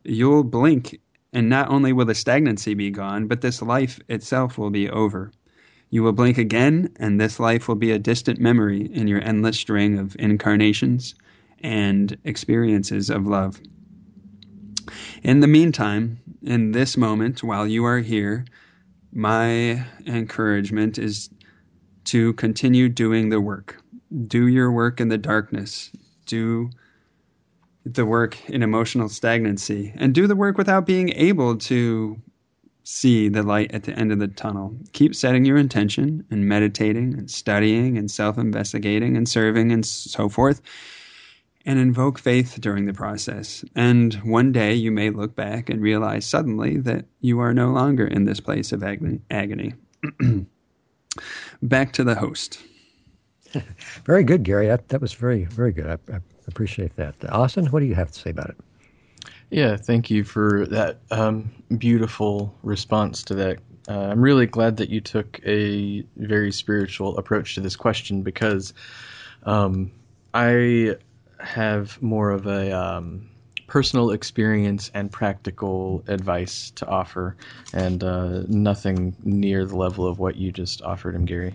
You'll 0.04 0.44
blink, 0.44 1.00
and 1.32 1.48
not 1.48 1.68
only 1.68 1.92
will 1.92 2.04
the 2.04 2.14
stagnancy 2.14 2.74
be 2.74 2.92
gone, 2.92 3.26
but 3.26 3.40
this 3.40 3.60
life 3.60 3.98
itself 4.08 4.56
will 4.56 4.70
be 4.70 4.88
over. 4.88 5.32
You 5.90 6.04
will 6.04 6.12
blink 6.12 6.38
again, 6.38 6.92
and 7.00 7.20
this 7.20 7.40
life 7.40 7.66
will 7.66 7.74
be 7.74 7.90
a 7.90 7.98
distant 7.98 8.38
memory 8.38 8.88
in 8.94 9.08
your 9.08 9.20
endless 9.20 9.58
string 9.58 9.98
of 9.98 10.14
incarnations 10.20 11.16
and 11.64 12.16
experiences 12.22 13.10
of 13.10 13.26
love. 13.26 13.60
In 15.26 15.40
the 15.40 15.48
meantime, 15.48 16.20
in 16.44 16.70
this 16.70 16.96
moment, 16.96 17.42
while 17.42 17.66
you 17.66 17.84
are 17.84 17.98
here, 17.98 18.44
my 19.12 19.84
encouragement 20.06 20.98
is 20.98 21.30
to 22.04 22.32
continue 22.34 22.88
doing 22.88 23.30
the 23.30 23.40
work. 23.40 23.82
Do 24.28 24.46
your 24.46 24.70
work 24.70 25.00
in 25.00 25.08
the 25.08 25.18
darkness. 25.18 25.90
Do 26.26 26.70
the 27.84 28.06
work 28.06 28.38
in 28.48 28.62
emotional 28.62 29.08
stagnancy. 29.08 29.92
And 29.96 30.14
do 30.14 30.28
the 30.28 30.36
work 30.36 30.56
without 30.56 30.86
being 30.86 31.08
able 31.16 31.56
to 31.56 32.22
see 32.84 33.28
the 33.28 33.42
light 33.42 33.74
at 33.74 33.82
the 33.82 33.98
end 33.98 34.12
of 34.12 34.20
the 34.20 34.28
tunnel. 34.28 34.76
Keep 34.92 35.16
setting 35.16 35.44
your 35.44 35.56
intention 35.56 36.24
and 36.30 36.46
meditating 36.46 37.14
and 37.14 37.28
studying 37.28 37.98
and 37.98 38.08
self 38.08 38.38
investigating 38.38 39.16
and 39.16 39.28
serving 39.28 39.72
and 39.72 39.84
so 39.84 40.28
forth 40.28 40.62
and 41.66 41.80
invoke 41.80 42.18
faith 42.18 42.58
during 42.60 42.86
the 42.86 42.94
process. 42.94 43.64
And 43.74 44.14
one 44.22 44.52
day 44.52 44.72
you 44.72 44.92
may 44.92 45.10
look 45.10 45.34
back 45.34 45.68
and 45.68 45.82
realize 45.82 46.24
suddenly 46.24 46.78
that 46.78 47.04
you 47.20 47.40
are 47.40 47.52
no 47.52 47.72
longer 47.72 48.06
in 48.06 48.24
this 48.24 48.40
place 48.40 48.72
of 48.72 48.82
agony. 48.82 49.74
back 51.62 51.92
to 51.94 52.04
the 52.04 52.14
host. 52.14 52.60
very 54.04 54.22
good, 54.22 54.44
Gary. 54.44 54.68
That, 54.68 54.88
that 54.88 55.00
was 55.00 55.12
very, 55.12 55.44
very 55.46 55.72
good. 55.72 55.86
I, 55.86 56.14
I, 56.14 56.20
appreciate 56.48 56.94
that. 56.94 57.14
Austin, 57.30 57.66
what 57.66 57.80
do 57.80 57.86
you 57.86 57.96
have 57.96 58.12
to 58.12 58.18
say 58.18 58.30
about 58.30 58.50
it? 58.50 58.56
Yeah, 59.50 59.76
thank 59.76 60.10
you 60.10 60.22
for 60.22 60.66
that 60.66 61.00
um, 61.10 61.50
beautiful 61.76 62.54
response 62.62 63.24
to 63.24 63.34
that. 63.34 63.58
Uh, 63.88 64.10
I'm 64.10 64.20
really 64.20 64.46
glad 64.46 64.76
that 64.76 64.88
you 64.88 65.00
took 65.00 65.40
a 65.44 66.04
very 66.16 66.52
spiritual 66.52 67.16
approach 67.18 67.54
to 67.56 67.60
this 67.60 67.74
question 67.74 68.22
because 68.22 68.74
um, 69.44 69.90
I 70.34 70.96
have 71.46 72.00
more 72.02 72.30
of 72.30 72.46
a 72.46 72.72
um, 72.72 73.28
personal 73.66 74.10
experience 74.10 74.90
and 74.94 75.10
practical 75.10 76.04
advice 76.08 76.70
to 76.72 76.86
offer, 76.86 77.36
and 77.72 78.02
uh, 78.04 78.42
nothing 78.48 79.14
near 79.24 79.64
the 79.64 79.76
level 79.76 80.06
of 80.06 80.18
what 80.18 80.36
you 80.36 80.52
just 80.52 80.82
offered 80.82 81.14
him, 81.14 81.24
Gary. 81.24 81.54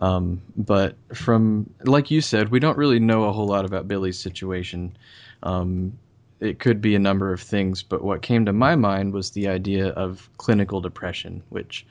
Um, 0.00 0.40
but 0.56 0.96
from, 1.14 1.68
like 1.84 2.10
you 2.10 2.20
said, 2.20 2.50
we 2.50 2.60
don't 2.60 2.78
really 2.78 2.98
know 2.98 3.24
a 3.24 3.32
whole 3.32 3.46
lot 3.46 3.64
about 3.64 3.88
Billy's 3.88 4.18
situation. 4.18 4.96
Um, 5.42 5.98
it 6.40 6.58
could 6.58 6.80
be 6.80 6.94
a 6.94 6.98
number 6.98 7.32
of 7.32 7.40
things, 7.40 7.82
but 7.82 8.02
what 8.02 8.22
came 8.22 8.46
to 8.46 8.52
my 8.52 8.74
mind 8.76 9.12
was 9.12 9.30
the 9.30 9.48
idea 9.48 9.88
of 9.88 10.30
clinical 10.38 10.80
depression, 10.80 11.42
which 11.50 11.84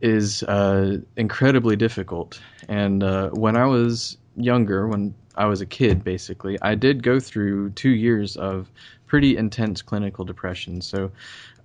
is 0.00 0.42
uh, 0.44 0.98
incredibly 1.16 1.76
difficult. 1.76 2.40
And 2.68 3.02
uh, 3.02 3.30
when 3.30 3.56
I 3.56 3.66
was 3.66 4.16
younger, 4.36 4.88
when 4.88 5.14
I 5.40 5.46
was 5.46 5.62
a 5.62 5.66
kid, 5.66 6.04
basically, 6.04 6.58
I 6.60 6.74
did 6.74 7.02
go 7.02 7.18
through 7.18 7.70
two 7.70 7.88
years 7.88 8.36
of 8.36 8.70
pretty 9.06 9.38
intense 9.38 9.80
clinical 9.80 10.22
depression. 10.22 10.82
So 10.82 11.10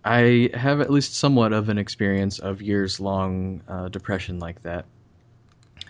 I 0.05 0.49
have 0.53 0.79
at 0.79 0.89
least 0.89 1.15
somewhat 1.15 1.51
of 1.51 1.67
an 1.67 1.77
experience 1.77 2.39
of 2.39 2.61
years 2.61 3.01
long 3.01 3.61
uh, 3.67 3.89
depression 3.89 4.39
like 4.39 4.63
that. 4.63 4.85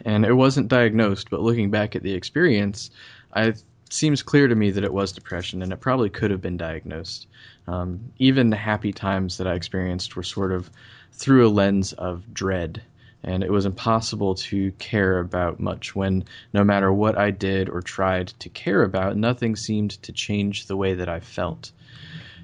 And 0.04 0.26
it 0.26 0.34
wasn't 0.34 0.68
diagnosed, 0.68 1.30
but 1.30 1.42
looking 1.42 1.70
back 1.70 1.96
at 1.96 2.02
the 2.02 2.16
experience, 2.16 2.90
it 3.36 3.64
seems 3.92 4.24
clear 4.24 4.48
to 4.48 4.56
me 4.56 4.72
that 4.72 4.84
it 4.84 4.92
was 4.92 5.12
depression 5.12 5.62
and 5.62 5.72
it 5.72 5.80
probably 5.80 6.10
could 6.10 6.32
have 6.32 6.42
been 6.42 6.58
diagnosed. 6.58 7.28
Um, 7.68 8.00
even 8.18 8.50
the 8.50 8.58
happy 8.58 8.94
times 8.94 9.38
that 9.38 9.46
I 9.46 9.54
experienced 9.54 10.16
were 10.16 10.24
sort 10.24 10.52
of 10.52 10.72
through 11.12 11.48
a 11.48 11.50
lens 11.50 11.94
of 11.94 12.34
dread 12.34 12.82
and 13.26 13.44
it 13.44 13.52
was 13.52 13.66
impossible 13.66 14.36
to 14.36 14.72
care 14.74 15.20
about 15.20 15.60
much 15.60 15.96
when 15.96 16.24
no 16.54 16.64
matter 16.64 16.94
what 16.94 17.18
I 17.18 17.32
did 17.32 17.68
or 17.70 17.82
tried 17.82 18.28
to 18.40 18.50
care 18.50 18.84
about, 18.84 19.18
nothing 19.18 19.56
seemed 19.56 20.02
to 20.04 20.12
change 20.12 20.68
the 20.68 20.78
way 20.78 20.94
that 20.94 21.10
I 21.10 21.20
felt. 21.20 21.72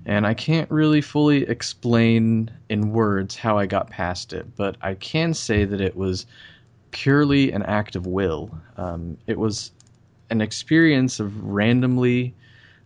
And 0.08 0.26
I 0.26 0.34
can't 0.34 0.70
really 0.72 1.02
fully 1.02 1.44
explain 1.44 2.50
in 2.68 2.92
words 2.92 3.36
how 3.36 3.60
I 3.60 3.68
got 3.68 3.92
past 3.92 4.34
it, 4.34 4.48
but 4.58 4.76
I 4.82 4.96
can 4.96 5.36
say 5.36 5.66
that 5.66 5.80
it 5.80 5.96
was 5.96 6.26
purely 6.90 7.52
an 7.52 7.62
act 7.64 7.96
of 7.96 8.08
will. 8.08 8.50
Um, 8.78 9.18
it 9.28 9.38
was 9.38 9.72
an 10.32 10.42
experience 10.42 11.20
of 11.20 11.44
randomly 11.44 12.34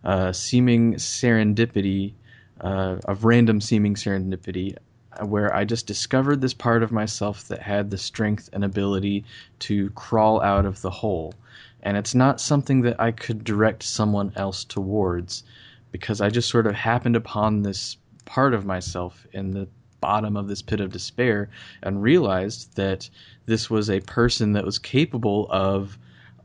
uh, 0.04 0.32
seeming 0.32 0.94
serendipity, 0.94 2.12
uh, 2.60 2.96
of 3.06 3.24
random 3.24 3.62
seeming 3.62 3.94
serendipity 3.94 4.76
where 5.24 5.54
I 5.54 5.64
just 5.64 5.86
discovered 5.86 6.40
this 6.40 6.54
part 6.54 6.82
of 6.82 6.92
myself 6.92 7.48
that 7.48 7.62
had 7.62 7.90
the 7.90 7.98
strength 7.98 8.50
and 8.52 8.64
ability 8.64 9.24
to 9.60 9.90
crawl 9.90 10.40
out 10.42 10.66
of 10.66 10.82
the 10.82 10.90
hole. 10.90 11.34
And 11.82 11.96
it's 11.96 12.14
not 12.14 12.40
something 12.40 12.82
that 12.82 13.00
I 13.00 13.12
could 13.12 13.44
direct 13.44 13.82
someone 13.82 14.32
else 14.36 14.64
towards 14.64 15.44
because 15.92 16.20
I 16.20 16.30
just 16.30 16.48
sort 16.48 16.66
of 16.66 16.74
happened 16.74 17.16
upon 17.16 17.62
this 17.62 17.96
part 18.24 18.54
of 18.54 18.64
myself 18.64 19.26
in 19.32 19.52
the 19.52 19.68
bottom 20.00 20.36
of 20.36 20.48
this 20.48 20.62
pit 20.62 20.80
of 20.80 20.92
despair 20.92 21.48
and 21.82 22.02
realized 22.02 22.76
that 22.76 23.08
this 23.46 23.70
was 23.70 23.88
a 23.88 24.00
person 24.00 24.52
that 24.52 24.64
was 24.64 24.78
capable 24.78 25.46
of 25.50 25.98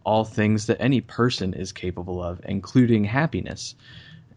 all 0.03 0.23
things 0.23 0.65
that 0.65 0.81
any 0.81 1.01
person 1.01 1.53
is 1.53 1.71
capable 1.71 2.23
of, 2.23 2.41
including 2.45 3.03
happiness. 3.03 3.75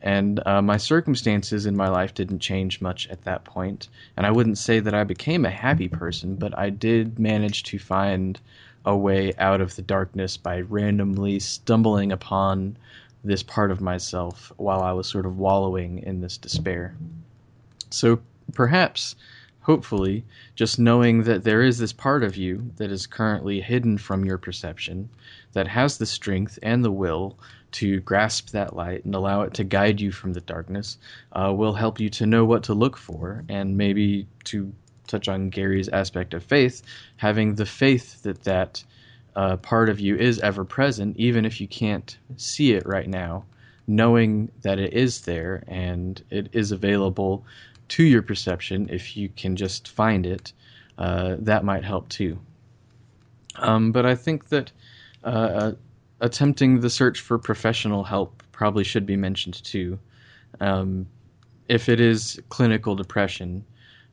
And 0.05 0.47
uh, 0.47 0.61
my 0.61 0.77
circumstances 0.77 1.65
in 1.65 1.79
my 1.79 1.89
life 1.89 2.13
didn't 2.13 2.41
change 2.41 2.83
much 2.83 3.09
at 3.09 3.25
that 3.25 3.45
point. 3.45 3.89
And 4.19 4.27
I 4.27 4.31
wouldn't 4.31 4.59
say 4.59 4.79
that 4.79 4.93
I 4.93 5.03
became 5.03 5.47
a 5.47 5.51
happy 5.51 5.89
person, 5.89 6.37
but 6.37 6.57
I 6.59 6.69
did 6.69 7.19
manage 7.19 7.63
to 7.65 7.79
find 7.79 8.39
a 8.85 8.95
way 8.95 9.33
out 9.39 9.63
of 9.63 9.77
the 9.77 9.83
darkness 9.83 10.37
by 10.37 10.61
randomly 10.61 11.41
stumbling 11.41 12.13
upon 12.13 12.77
this 13.25 13.43
part 13.43 13.71
of 13.71 13.81
myself 13.81 14.53
while 14.59 14.83
I 14.83 14.93
was 14.93 15.07
sort 15.07 15.25
of 15.25 15.39
wallowing 15.39 16.01
in 16.01 16.21
this 16.21 16.37
despair. 16.37 16.95
So 17.89 18.21
perhaps, 18.53 19.17
hopefully, 19.63 20.23
just 20.55 20.79
knowing 20.79 21.23
that 21.23 21.45
there 21.45 21.63
is 21.63 21.79
this 21.79 21.95
part 21.95 22.23
of 22.23 22.37
you 22.37 22.71
that 22.77 22.91
is 22.91 23.07
currently 23.07 23.63
hidden 23.63 23.97
from 23.97 24.27
your 24.27 24.37
perception, 24.37 25.09
that 25.55 25.69
has 25.69 25.97
the 25.97 26.05
strength 26.05 26.59
and 26.63 26.85
the 26.85 26.91
will 26.91 27.39
to 27.75 28.01
grasp 28.01 28.51
that 28.51 28.77
light 28.77 29.05
and 29.05 29.15
allow 29.15 29.43
it 29.43 29.53
to 29.55 29.65
guide 29.65 30.01
you 30.01 30.13
from 30.13 30.33
the 30.33 30.41
darkness, 30.41 30.97
uh, 31.33 31.53
will 31.55 31.73
help 31.73 31.99
you 31.99 32.09
to 32.09 32.25
know 32.25 32.45
what 32.45 32.63
to 32.65 32.75
look 32.75 32.97
for 32.97 33.45
and 33.49 33.77
maybe 33.77 34.27
to 34.45 34.73
touch 35.09 35.29
on 35.29 35.51
Gary's 35.51 35.89
aspect 35.89 36.35
of 36.35 36.45
faith, 36.45 36.83
having 37.17 37.57
the 37.57 37.67
faith 37.67 38.23
that 38.23 38.45
that 38.45 38.85
uh, 39.37 39.57
part 39.57 39.89
of 39.89 39.99
you 39.99 40.17
is 40.17 40.39
ever 40.41 40.65
present, 40.65 41.17
even 41.17 41.45
if 41.45 41.61
you 41.61 41.67
can't 41.67 42.17
see 42.37 42.73
it 42.73 42.87
right 42.87 43.09
now, 43.09 43.45
knowing 43.89 44.51
that 44.63 44.79
it 44.79 44.93
is 44.93 45.23
there 45.23 45.65
and 45.67 46.23
it 46.31 46.49
is 46.53 46.71
available 46.71 47.45
to 47.89 48.05
your 48.05 48.23
perception 48.23 48.89
if 48.89 49.17
you 49.17 49.29
can 49.31 49.57
just 49.57 49.89
find 49.89 50.27
it, 50.27 50.53
uh, 50.99 51.37
that 51.41 51.65
might 51.65 51.85
help 51.85 52.09
too. 52.09 52.39
Um, 53.57 53.91
but 53.93 54.07
I 54.07 54.15
think 54.15 54.49
that 54.49 54.71
uh, 55.25 55.73
attempting 56.25 56.81
the 56.81 56.89
search 56.89 57.21
for 57.21 57.39
professional 57.39 58.03
help 58.03 58.43
probably 58.51 58.83
should 58.83 59.05
be 59.05 59.17
mentioned 59.17 59.63
too. 59.63 59.99
Um, 60.59 61.07
if 61.69 61.89
it 61.91 62.01
is 62.01 62.41
clinical 62.49 62.97
depression, 62.97 63.63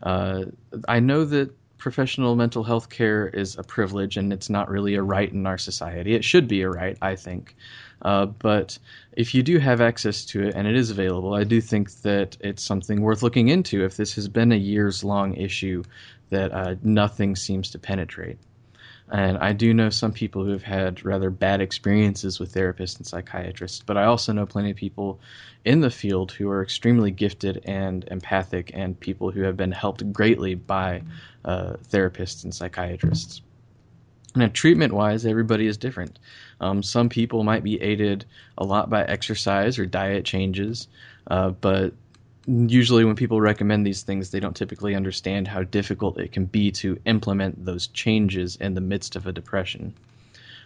uh, 0.04 0.43
I 0.89 1.00
know 1.00 1.24
that 1.26 1.56
professional 1.78 2.36
mental 2.36 2.63
health 2.63 2.89
care 2.89 3.28
is 3.30 3.58
a 3.58 3.63
privilege 3.63 4.17
and 4.17 4.34
it's 4.34 4.50
not 4.50 4.69
really 4.69 4.95
a 4.95 5.02
right 5.02 5.32
in 5.32 5.47
our 5.47 5.58
society. 5.58 6.13
It 6.13 6.26
should 6.26 6.50
be 6.50 6.62
a 6.62 6.69
right, 6.69 6.97
I 7.02 7.15
think. 7.15 7.56
Uh, 8.02 8.26
but 8.26 8.78
if 9.13 9.34
you 9.34 9.41
do 9.41 9.58
have 9.60 9.80
access 9.80 10.26
to 10.26 10.43
it 10.43 10.54
and 10.54 10.67
it 10.67 10.76
is 10.76 10.89
available, 10.91 11.34
I 11.34 11.45
do 11.45 11.62
think 11.62 11.91
that 12.02 12.36
it's 12.41 12.62
something 12.63 13.02
worth 13.02 13.24
looking 13.24 13.47
into 13.47 13.86
if 13.86 13.95
this 13.95 14.13
has 14.15 14.28
been 14.28 14.52
a 14.52 14.58
years 14.58 15.04
long 15.04 15.34
issue 15.36 15.82
that 16.30 16.52
uh, 16.52 16.76
nothing 16.84 17.38
seems 17.38 17.69
to 17.71 17.80
penetrate. 17.80 18.38
And 19.12 19.38
I 19.39 19.52
do 19.52 19.74
know 19.74 19.89
some 19.89 20.13
people 20.13 20.45
who 20.45 20.52
have 20.52 20.63
had 20.63 21.04
rather 21.04 21.30
bad 21.30 21.60
experiences 21.60 22.39
with 22.39 22.54
therapists 22.54 22.97
and 22.97 23.06
psychiatrists, 23.06 23.84
but 23.86 23.97
I 23.97 24.06
also 24.06 24.32
know 24.32 24.45
plenty 24.45 24.71
of 24.71 24.78
people 24.78 25.19
in 25.65 25.82
the 25.82 25.91
field 25.91 26.32
who 26.32 26.50
are 26.50 26.63
extremely 26.63 27.12
gifted 27.12 27.62
and 27.65 28.08
empathic 28.10 28.71
and 28.74 28.97
people 29.00 29.30
who 29.30 29.41
have 29.41 29.58
been 29.58 29.74
helped 29.74 30.12
greatly 30.13 30.56
by 30.56 31.04
uh, 31.43 31.74
therapists 31.91 32.45
and 32.45 32.56
psychiatrists. 32.56 33.41
Now, 34.34 34.50
treatment 34.54 34.93
wise, 34.93 35.26
everybody 35.26 35.67
is 35.67 35.78
different. 35.78 36.17
Um, 36.62 36.82
some 36.82 37.10
people 37.10 37.43
might 37.43 37.63
be 37.63 37.82
aided 37.82 38.24
a 38.58 38.63
lot 38.63 38.89
by 38.89 39.04
exercise 39.04 39.78
or 39.78 39.86
diet 39.86 40.24
changes, 40.24 40.88
uh, 41.28 41.50
but 41.50 41.93
usually 42.70 43.06
when 43.06 43.16
people 43.16 43.42
recommend 43.42 43.86
these 43.86 44.04
things, 44.04 44.32
they 44.32 44.40
don't 44.40 44.56
typically 44.56 44.96
understand 44.96 45.48
how 45.48 45.64
difficult 45.64 46.20
it 46.20 46.32
can 46.32 46.46
be 46.46 46.72
to 46.72 47.00
implement 47.06 47.66
those 47.66 47.88
changes 47.88 48.56
in 48.58 48.74
the 48.74 48.82
midst 48.82 49.16
of 49.16 49.28
a 49.28 49.32
depression. 49.32 49.94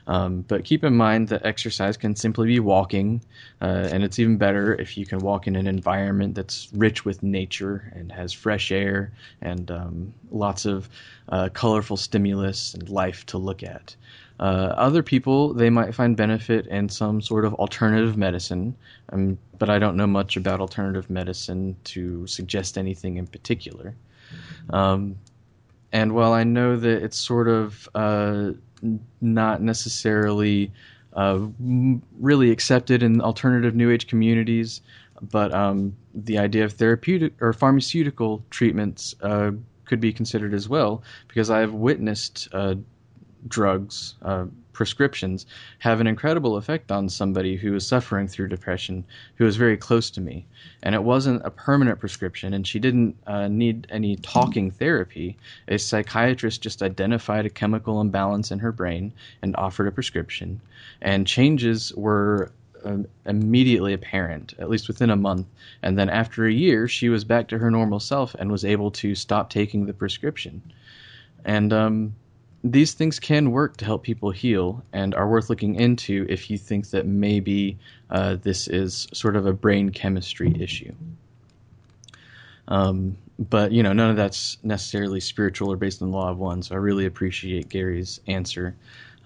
Um, 0.07 0.41
but 0.47 0.65
keep 0.65 0.83
in 0.83 0.95
mind 0.95 1.29
that 1.29 1.45
exercise 1.45 1.97
can 1.97 2.15
simply 2.15 2.47
be 2.47 2.59
walking, 2.59 3.21
uh, 3.61 3.89
and 3.91 4.03
it's 4.03 4.19
even 4.19 4.37
better 4.37 4.75
if 4.75 4.97
you 4.97 5.05
can 5.05 5.19
walk 5.19 5.47
in 5.47 5.55
an 5.55 5.65
environment 5.67 6.35
that's 6.35 6.69
rich 6.73 7.05
with 7.05 7.23
nature 7.23 7.91
and 7.95 8.11
has 8.11 8.31
fresh 8.31 8.71
air 8.71 9.11
and 9.41 9.71
um, 9.71 10.13
lots 10.31 10.65
of 10.65 10.89
uh, 11.29 11.49
colorful 11.53 11.97
stimulus 11.97 12.75
and 12.75 12.87
life 12.89 13.25
to 13.27 13.39
look 13.39 13.63
at. 13.63 13.95
Uh, 14.39 14.73
other 14.75 15.01
people, 15.01 15.53
they 15.53 15.69
might 15.69 15.95
find 15.95 16.17
benefit 16.17 16.67
in 16.67 16.89
some 16.89 17.21
sort 17.21 17.45
of 17.45 17.53
alternative 17.55 18.17
medicine, 18.17 18.75
um, 19.13 19.37
but 19.57 19.69
I 19.69 19.79
don't 19.79 19.95
know 19.95 20.07
much 20.07 20.35
about 20.35 20.59
alternative 20.59 21.09
medicine 21.09 21.75
to 21.85 22.27
suggest 22.27 22.77
anything 22.77 23.17
in 23.17 23.27
particular. 23.27 23.95
Um, 24.71 25.15
and 25.93 26.13
while 26.13 26.33
I 26.33 26.43
know 26.43 26.75
that 26.75 27.03
it's 27.03 27.17
sort 27.17 27.47
of 27.47 27.87
uh, 27.95 28.51
not 29.21 29.61
necessarily 29.61 30.71
uh, 31.13 31.39
really 32.19 32.51
accepted 32.51 33.03
in 33.03 33.21
alternative 33.21 33.73
New 33.75 33.89
Age 33.89 34.07
communities, 34.07 34.81
but 35.21 35.53
um, 35.53 35.95
the 36.13 36.37
idea 36.37 36.65
of 36.65 36.73
therapeutic 36.73 37.41
or 37.41 37.53
pharmaceutical 37.53 38.43
treatments 38.49 39.15
uh, 39.21 39.51
could 39.85 40.01
be 40.01 40.11
considered 40.11 40.53
as 40.53 40.67
well, 40.67 41.03
because 41.29 41.49
I've 41.49 41.73
witnessed 41.73 42.49
uh, 42.51 42.75
drugs, 43.47 44.15
uh, 44.21 44.45
prescriptions, 44.73 45.45
have 45.79 46.01
an 46.01 46.07
incredible 46.07 46.57
effect 46.57 46.91
on 46.91 47.09
somebody 47.09 47.55
who 47.55 47.73
is 47.75 47.87
suffering 47.87 48.27
through 48.27 48.47
depression, 48.47 49.03
who 49.35 49.45
is 49.45 49.55
very 49.55 49.77
close 49.77 50.09
to 50.11 50.21
me. 50.21 50.45
And 50.83 50.93
it 50.93 51.03
wasn't 51.03 51.41
a 51.45 51.49
permanent 51.49 51.99
prescription, 51.99 52.53
and 52.53 52.67
she 52.67 52.79
didn't 52.79 53.15
uh, 53.25 53.47
need 53.47 53.87
any 53.89 54.17
talking 54.17 54.69
therapy. 54.71 55.37
A 55.67 55.79
psychiatrist 55.79 56.61
just 56.61 56.83
identified 56.83 57.45
a 57.45 57.49
chemical 57.49 58.01
imbalance 58.01 58.51
in 58.51 58.59
her 58.59 58.71
brain 58.71 59.13
and 59.41 59.55
offered 59.55 59.87
a 59.87 59.91
prescription. 59.91 60.59
And 61.01 61.25
changes 61.25 61.93
were 61.95 62.51
um, 62.83 63.07
immediately 63.25 63.93
apparent, 63.93 64.53
at 64.59 64.69
least 64.69 64.87
within 64.87 65.09
a 65.09 65.15
month. 65.15 65.47
And 65.81 65.97
then 65.97 66.09
after 66.09 66.45
a 66.45 66.51
year, 66.51 66.87
she 66.87 67.09
was 67.09 67.23
back 67.23 67.47
to 67.47 67.57
her 67.57 67.71
normal 67.71 67.99
self 67.99 68.35
and 68.35 68.51
was 68.51 68.63
able 68.63 68.91
to 68.91 69.15
stop 69.15 69.49
taking 69.49 69.85
the 69.85 69.93
prescription. 69.93 70.61
And 71.45 71.73
um, 71.73 72.15
these 72.65 72.93
things 72.93 73.19
can 73.19 73.51
work 73.51 73.77
to 73.77 73.85
help 73.85 74.01
people 74.01 74.31
heal 74.31 74.83
and 74.91 75.13
are 75.13 75.27
worth 75.27 75.49
looking 75.51 75.75
into 75.75 76.25
if 76.27 76.49
you 76.49 76.57
think 76.57 76.89
that 76.89 77.05
maybe 77.05 77.77
uh, 78.09 78.37
this 78.41 78.67
is 78.67 79.07
sort 79.13 79.35
of 79.35 79.45
a 79.45 79.53
brain 79.53 79.91
chemistry 79.91 80.51
issue. 80.59 80.91
Um, 82.67 83.17
but 83.37 83.71
you 83.71 83.83
know, 83.83 83.93
none 83.93 84.09
of 84.09 84.15
that's 84.15 84.57
necessarily 84.63 85.19
spiritual 85.19 85.71
or 85.71 85.77
based 85.77 86.01
on 86.01 86.09
the 86.09 86.17
law 86.17 86.31
of 86.31 86.39
one. 86.39 86.63
So 86.63 86.73
I 86.73 86.79
really 86.79 87.05
appreciate 87.05 87.69
Gary's 87.69 88.19
answer. 88.25 88.75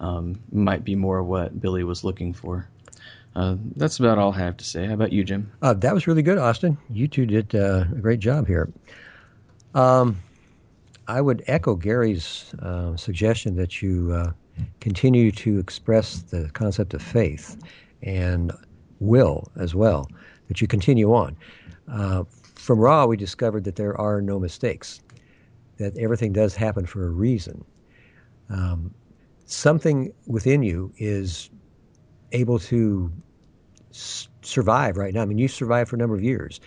Um, 0.00 0.38
might 0.52 0.84
be 0.84 0.94
more 0.94 1.22
what 1.22 1.60
Billy 1.60 1.82
was 1.82 2.04
looking 2.04 2.34
for. 2.34 2.68
Uh, 3.34 3.56
that's 3.76 3.98
about 3.98 4.18
all 4.18 4.32
I 4.34 4.38
have 4.38 4.56
to 4.58 4.64
say. 4.64 4.86
How 4.86 4.94
about 4.94 5.12
you, 5.12 5.24
Jim? 5.24 5.50
Uh, 5.62 5.72
that 5.74 5.94
was 5.94 6.06
really 6.06 6.22
good, 6.22 6.36
Austin. 6.36 6.76
You 6.90 7.08
two 7.08 7.24
did 7.24 7.54
uh, 7.54 7.84
a 7.90 7.98
great 8.00 8.20
job 8.20 8.46
here. 8.46 8.68
Um, 9.74 10.18
I 11.10 11.20
would 11.20 11.42
echo 11.48 11.74
Gary's 11.74 12.54
uh, 12.62 12.96
suggestion 12.96 13.56
that 13.56 13.82
you 13.82 14.12
uh, 14.12 14.32
continue 14.78 15.32
to 15.32 15.58
express 15.58 16.22
the 16.22 16.48
concept 16.52 16.94
of 16.94 17.02
faith 17.02 17.60
and 18.02 18.52
will 19.00 19.50
as 19.56 19.74
well, 19.74 20.08
that 20.46 20.60
you 20.60 20.68
continue 20.68 21.12
on. 21.12 21.36
Uh, 21.90 22.22
from 22.54 22.78
Ra, 22.78 23.06
we 23.06 23.16
discovered 23.16 23.64
that 23.64 23.74
there 23.74 24.00
are 24.00 24.22
no 24.22 24.38
mistakes, 24.38 25.00
that 25.78 25.98
everything 25.98 26.32
does 26.32 26.54
happen 26.54 26.86
for 26.86 27.04
a 27.04 27.10
reason. 27.10 27.64
Um, 28.48 28.94
something 29.46 30.12
within 30.28 30.62
you 30.62 30.92
is 30.96 31.50
able 32.30 32.60
to 32.60 33.10
s- 33.90 34.28
survive 34.42 34.96
right 34.96 35.12
now. 35.12 35.22
I 35.22 35.24
mean, 35.24 35.38
you've 35.38 35.50
survived 35.50 35.90
for 35.90 35.96
a 35.96 35.98
number 35.98 36.14
of 36.14 36.22
years. 36.22 36.60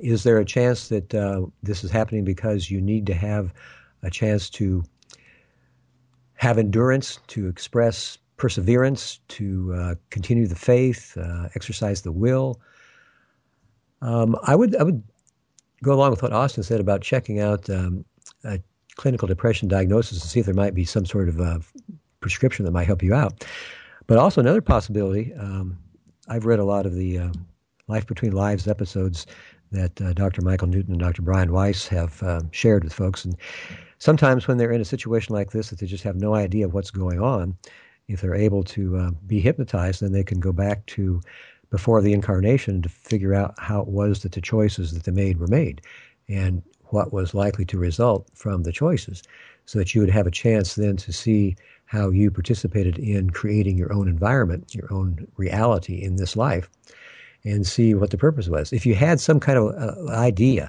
Is 0.00 0.22
there 0.22 0.38
a 0.38 0.44
chance 0.44 0.88
that 0.88 1.12
uh, 1.12 1.46
this 1.64 1.82
is 1.82 1.90
happening 1.90 2.22
because 2.22 2.70
you 2.70 2.80
need 2.80 3.06
to 3.06 3.14
have 3.14 3.52
a 4.02 4.10
chance 4.10 4.50
to 4.50 4.84
have 6.34 6.58
endurance, 6.58 7.18
to 7.28 7.48
express 7.48 8.18
perseverance, 8.36 9.18
to 9.28 9.74
uh, 9.74 9.94
continue 10.10 10.46
the 10.46 10.54
faith, 10.54 11.16
uh, 11.16 11.48
exercise 11.54 12.02
the 12.02 12.12
will. 12.12 12.60
Um, 14.00 14.36
I 14.44 14.54
would 14.54 14.76
I 14.76 14.84
would 14.84 15.02
go 15.82 15.92
along 15.92 16.10
with 16.10 16.22
what 16.22 16.32
Austin 16.32 16.62
said 16.62 16.80
about 16.80 17.02
checking 17.02 17.40
out 17.40 17.68
um, 17.68 18.04
a 18.44 18.60
clinical 18.96 19.26
depression 19.26 19.68
diagnosis 19.68 20.22
and 20.22 20.30
see 20.30 20.40
if 20.40 20.46
there 20.46 20.54
might 20.54 20.74
be 20.74 20.84
some 20.84 21.04
sort 21.04 21.28
of 21.28 21.40
uh, 21.40 21.58
prescription 22.20 22.64
that 22.64 22.70
might 22.70 22.86
help 22.86 23.02
you 23.02 23.14
out. 23.14 23.44
But 24.06 24.18
also 24.18 24.40
another 24.40 24.60
possibility. 24.60 25.34
Um, 25.34 25.78
I've 26.28 26.46
read 26.46 26.58
a 26.58 26.64
lot 26.64 26.86
of 26.86 26.94
the 26.94 27.18
uh, 27.18 27.32
Life 27.88 28.06
Between 28.06 28.32
Lives 28.32 28.68
episodes 28.68 29.26
that 29.72 30.00
uh, 30.00 30.12
Dr. 30.12 30.42
Michael 30.42 30.68
Newton 30.68 30.92
and 30.92 31.00
Dr. 31.00 31.22
Brian 31.22 31.52
Weiss 31.52 31.86
have 31.88 32.22
uh, 32.22 32.40
shared 32.50 32.84
with 32.84 32.92
folks, 32.92 33.24
and 33.24 33.36
sometimes 33.98 34.48
when 34.48 34.58
they're 34.58 34.72
in 34.72 34.80
a 34.80 34.86
situation 34.86 35.34
like 35.34 35.50
this 35.50 35.70
that 35.70 35.78
they 35.78 35.86
just 35.86 36.04
have 36.04 36.16
no 36.16 36.34
idea 36.34 36.66
of 36.66 36.74
what's 36.74 36.90
going 36.90 37.20
on, 37.20 37.56
if 38.08 38.20
they're 38.20 38.34
able 38.34 38.64
to 38.64 38.96
uh, 38.96 39.10
be 39.26 39.40
hypnotized, 39.40 40.00
then 40.00 40.12
they 40.12 40.24
can 40.24 40.40
go 40.40 40.52
back 40.52 40.84
to 40.86 41.20
before 41.70 42.00
the 42.00 42.12
incarnation 42.12 42.80
to 42.82 42.88
figure 42.88 43.34
out 43.34 43.54
how 43.58 43.80
it 43.80 43.88
was 43.88 44.22
that 44.22 44.32
the 44.32 44.40
choices 44.40 44.92
that 44.92 45.04
they 45.04 45.12
made 45.12 45.38
were 45.38 45.46
made 45.46 45.82
and 46.28 46.62
what 46.84 47.12
was 47.12 47.34
likely 47.34 47.64
to 47.66 47.78
result 47.78 48.26
from 48.34 48.62
the 48.62 48.72
choices 48.72 49.22
so 49.66 49.78
that 49.78 49.94
you 49.94 50.00
would 50.00 50.10
have 50.10 50.26
a 50.26 50.30
chance 50.30 50.74
then 50.74 50.96
to 50.96 51.12
see 51.12 51.54
how 51.84 52.10
you 52.10 52.30
participated 52.30 52.98
in 52.98 53.30
creating 53.30 53.76
your 53.76 53.92
own 53.92 54.08
environment, 54.08 54.74
your 54.74 54.90
own 54.92 55.26
reality 55.36 56.02
in 56.02 56.16
this 56.16 56.36
life, 56.36 56.70
and 57.48 57.66
see 57.66 57.94
what 57.94 58.10
the 58.10 58.18
purpose 58.18 58.48
was. 58.48 58.72
If 58.72 58.86
you 58.86 58.94
had 58.94 59.20
some 59.20 59.40
kind 59.40 59.58
of 59.58 59.74
uh, 59.74 60.10
idea 60.12 60.68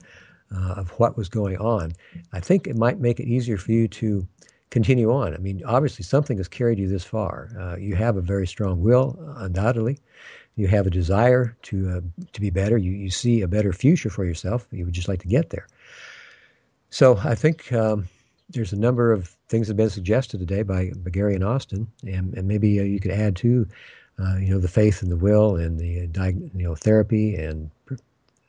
uh, 0.56 0.74
of 0.78 0.90
what 0.92 1.18
was 1.18 1.30
going 1.30 1.58
on, 1.58 1.94
I 2.34 2.40
think 2.40 2.68
it 2.68 2.76
might 2.76 3.00
make 3.00 3.20
it 3.20 3.28
easier 3.28 3.58
for 3.58 3.72
you 3.72 3.88
to 3.88 4.28
continue 4.70 5.12
on. 5.12 5.34
I 5.34 5.38
mean, 5.38 5.62
obviously, 5.66 6.04
something 6.04 6.38
has 6.38 6.48
carried 6.48 6.80
you 6.80 6.88
this 6.88 7.04
far. 7.04 7.50
Uh, 7.60 7.78
you 7.78 7.96
have 7.96 8.18
a 8.18 8.22
very 8.22 8.48
strong 8.48 8.82
will, 8.82 9.18
undoubtedly. 9.38 10.00
You 10.56 10.68
have 10.68 10.88
a 10.88 10.90
desire 10.90 11.56
to 11.64 11.90
uh, 11.90 12.02
to 12.34 12.42
be 12.42 12.50
better. 12.50 12.78
You 12.78 12.92
you 12.92 13.10
see 13.10 13.42
a 13.42 13.48
better 13.48 13.72
future 13.72 14.10
for 14.10 14.26
yourself. 14.26 14.68
You 14.72 14.86
would 14.86 14.94
just 14.94 15.08
like 15.08 15.22
to 15.22 15.28
get 15.28 15.50
there. 15.52 15.68
So 16.90 17.18
I 17.24 17.36
think 17.36 17.72
um, 17.72 18.10
there's 18.50 18.74
a 18.74 18.80
number 18.80 19.12
of 19.12 19.36
things 19.48 19.68
that 19.68 19.74
have 19.74 19.78
been 19.78 19.90
suggested 19.90 20.40
today 20.40 20.64
by, 20.64 20.92
by 20.98 21.12
Gary 21.12 21.36
and 21.36 21.44
Austin, 21.44 21.88
and, 22.04 22.34
and 22.36 22.48
maybe 22.48 22.80
uh, 22.80 22.84
you 22.84 23.00
could 23.00 23.12
add 23.12 23.36
to, 23.38 23.68
uh, 24.22 24.38
you 24.38 24.50
know, 24.50 24.60
the 24.60 24.68
faith 24.68 25.02
and 25.02 25.12
the 25.12 25.16
will 25.16 25.56
and 25.56 25.80
the 25.80 26.10
you 26.56 26.64
know 26.64 26.76
therapy 26.76 27.36
and 27.36 27.72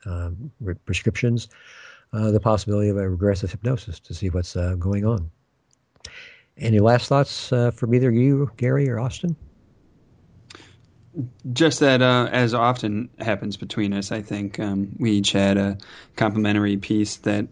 um, 0.06 0.50
re- 0.61 0.74
prescriptions, 0.87 1.48
uh, 2.12 2.30
the 2.30 2.40
possibility 2.40 2.88
of 2.88 2.96
a 2.96 3.09
regressive 3.09 3.50
hypnosis 3.50 4.00
to 4.00 4.14
see 4.14 4.30
what's 4.30 4.56
uh, 4.56 4.74
going 4.76 5.04
on. 5.04 5.30
Any 6.56 6.80
last 6.80 7.09
thoughts 7.09 7.52
uh, 7.52 7.70
from 7.70 7.94
either 7.94 8.11
you, 8.11 8.50
Gary, 8.56 8.88
or 8.88 8.98
Austin? 8.98 9.37
Just 11.52 11.80
that, 11.80 12.02
uh, 12.02 12.28
as 12.30 12.54
often 12.54 13.09
happens 13.18 13.56
between 13.56 13.92
us, 13.92 14.12
I 14.12 14.22
think 14.22 14.61
um, 14.61 14.94
we 14.98 15.12
each 15.12 15.33
had 15.33 15.56
a 15.56 15.78
complementary 16.16 16.76
piece 16.76 17.16
that 17.18 17.48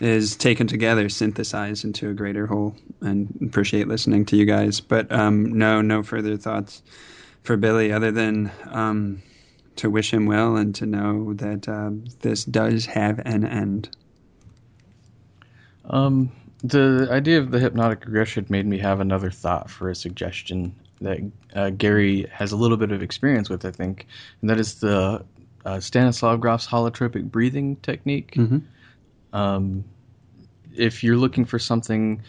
is 0.00 0.36
taken 0.36 0.66
together, 0.66 1.08
synthesized 1.08 1.84
into 1.84 2.08
a 2.08 2.14
greater 2.14 2.46
whole, 2.46 2.74
and 3.00 3.32
appreciate 3.42 3.86
listening 3.86 4.24
to 4.26 4.36
you 4.36 4.46
guys. 4.46 4.80
But 4.80 5.12
um, 5.12 5.52
no, 5.52 5.80
no 5.80 6.02
further 6.02 6.36
thoughts 6.36 6.82
for 7.42 7.56
Billy 7.56 7.92
other 7.92 8.12
than 8.12 8.50
um, 8.66 9.22
to 9.76 9.90
wish 9.90 10.12
him 10.12 10.26
well 10.26 10.56
and 10.56 10.74
to 10.76 10.86
know 10.86 11.34
that 11.34 11.68
uh, 11.68 11.90
this 12.20 12.44
does 12.44 12.86
have 12.86 13.18
an 13.20 13.44
end. 13.44 13.88
Um, 15.86 16.30
the 16.62 17.08
idea 17.10 17.38
of 17.38 17.50
the 17.50 17.58
hypnotic 17.58 18.04
regression 18.04 18.46
made 18.48 18.66
me 18.66 18.78
have 18.78 19.00
another 19.00 19.30
thought 19.30 19.68
for 19.68 19.90
a 19.90 19.94
suggestion 19.94 20.74
that 21.00 21.18
uh, 21.54 21.70
Gary 21.70 22.26
has 22.32 22.52
a 22.52 22.56
little 22.56 22.76
bit 22.76 22.92
of 22.92 23.02
experience 23.02 23.50
with, 23.50 23.64
I 23.64 23.72
think, 23.72 24.06
and 24.40 24.48
that 24.48 24.60
is 24.60 24.78
the 24.78 25.24
uh, 25.64 25.80
Stanislav 25.80 26.40
Grof's 26.40 26.66
holotropic 26.66 27.24
breathing 27.24 27.76
technique. 27.76 28.34
Mm-hmm. 28.34 29.36
Um, 29.36 29.84
if 30.76 31.02
you're 31.02 31.16
looking 31.16 31.44
for 31.44 31.58
something 31.58 32.22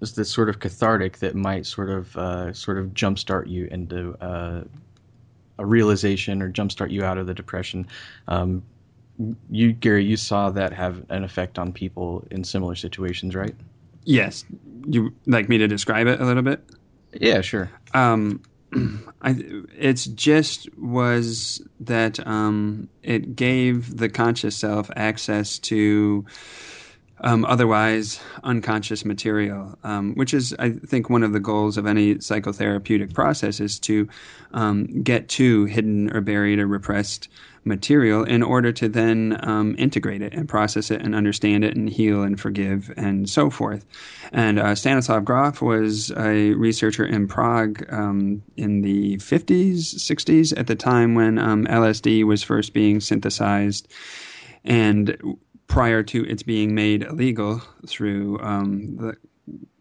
that's 0.00 0.30
sort 0.30 0.48
of 0.48 0.58
cathartic 0.60 1.18
that 1.18 1.34
might 1.34 1.66
sort 1.66 1.90
of 1.90 2.16
uh, 2.16 2.52
sort 2.52 2.78
of 2.78 2.88
jumpstart 2.88 3.48
you 3.48 3.66
into 3.70 4.14
uh, 4.22 4.64
a 5.58 5.66
realization 5.66 6.42
or 6.42 6.50
jumpstart 6.50 6.90
you 6.90 7.04
out 7.04 7.18
of 7.18 7.26
the 7.26 7.34
depression, 7.34 7.86
um, 8.28 8.62
you 9.50 9.72
Gary, 9.72 10.04
you 10.04 10.16
saw 10.16 10.50
that 10.50 10.72
have 10.72 11.04
an 11.10 11.22
effect 11.22 11.58
on 11.58 11.72
people 11.72 12.26
in 12.30 12.42
similar 12.42 12.74
situations, 12.74 13.34
right? 13.34 13.54
Yes. 14.04 14.44
You 14.86 15.12
like 15.26 15.48
me 15.48 15.58
to 15.58 15.68
describe 15.68 16.06
it 16.06 16.20
a 16.20 16.24
little 16.24 16.42
bit? 16.42 16.64
Yeah, 17.12 17.42
sure. 17.42 17.70
Um, 17.92 18.42
I, 19.22 19.36
it's 19.76 20.06
just 20.06 20.74
was 20.78 21.62
that 21.80 22.26
um, 22.26 22.88
it 23.02 23.36
gave 23.36 23.98
the 23.98 24.08
conscious 24.08 24.56
self 24.56 24.90
access 24.96 25.58
to 25.60 26.24
um, 27.22 27.44
otherwise 27.44 28.20
unconscious 28.44 29.04
material, 29.04 29.78
um, 29.84 30.14
which 30.14 30.32
is, 30.32 30.54
I 30.58 30.70
think, 30.70 31.10
one 31.10 31.22
of 31.22 31.32
the 31.32 31.40
goals 31.40 31.76
of 31.76 31.86
any 31.86 32.16
psychotherapeutic 32.16 33.14
process 33.14 33.60
is 33.60 33.78
to 33.80 34.08
um, 34.52 35.02
get 35.02 35.28
to 35.30 35.64
hidden 35.66 36.14
or 36.14 36.20
buried 36.20 36.58
or 36.58 36.66
repressed 36.66 37.28
material 37.64 38.24
in 38.24 38.42
order 38.42 38.72
to 38.72 38.88
then 38.88 39.38
um, 39.42 39.74
integrate 39.78 40.22
it 40.22 40.32
and 40.32 40.48
process 40.48 40.90
it 40.90 41.02
and 41.02 41.14
understand 41.14 41.62
it 41.62 41.76
and 41.76 41.90
heal 41.90 42.22
and 42.22 42.40
forgive 42.40 42.90
and 42.96 43.28
so 43.28 43.50
forth. 43.50 43.84
And 44.32 44.58
uh, 44.58 44.74
Stanislav 44.74 45.24
Grof 45.24 45.60
was 45.60 46.10
a 46.12 46.54
researcher 46.54 47.04
in 47.04 47.28
Prague 47.28 47.84
um, 47.92 48.42
in 48.56 48.80
the 48.80 49.16
50s, 49.18 49.94
60s, 49.94 50.58
at 50.58 50.68
the 50.68 50.76
time 50.76 51.14
when 51.14 51.38
um, 51.38 51.66
LSD 51.66 52.24
was 52.24 52.42
first 52.42 52.72
being 52.72 53.00
synthesized. 53.00 53.88
And 54.64 55.16
prior 55.70 56.02
to 56.02 56.24
its 56.28 56.42
being 56.42 56.74
made 56.74 57.04
illegal 57.04 57.62
through 57.86 58.40
um, 58.40 58.96
the 58.96 59.16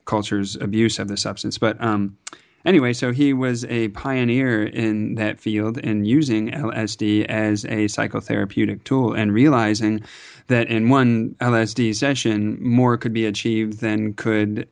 culture's 0.06 0.56
abuse 0.58 1.00
of 1.00 1.08
the 1.08 1.18
substance. 1.18 1.58
But 1.58 1.82
um, 1.84 2.16
anyway, 2.64 2.94
so 2.94 3.12
he 3.12 3.34
was 3.34 3.66
a 3.66 3.88
pioneer 3.90 4.66
in 4.66 5.16
that 5.16 5.40
field 5.40 5.80
in 5.80 6.06
using 6.06 6.52
LSD 6.52 7.26
as 7.26 7.66
a 7.66 7.86
psychotherapeutic 7.86 8.84
tool 8.84 9.14
and 9.14 9.34
realizing 9.34 10.02
that 10.46 10.68
in 10.68 10.90
one 10.90 11.36
LSD 11.42 11.96
session, 11.96 12.60
more 12.62 12.96
could 12.96 13.12
be 13.12 13.26
achieved 13.26 13.80
than 13.80 14.14
could 14.14 14.68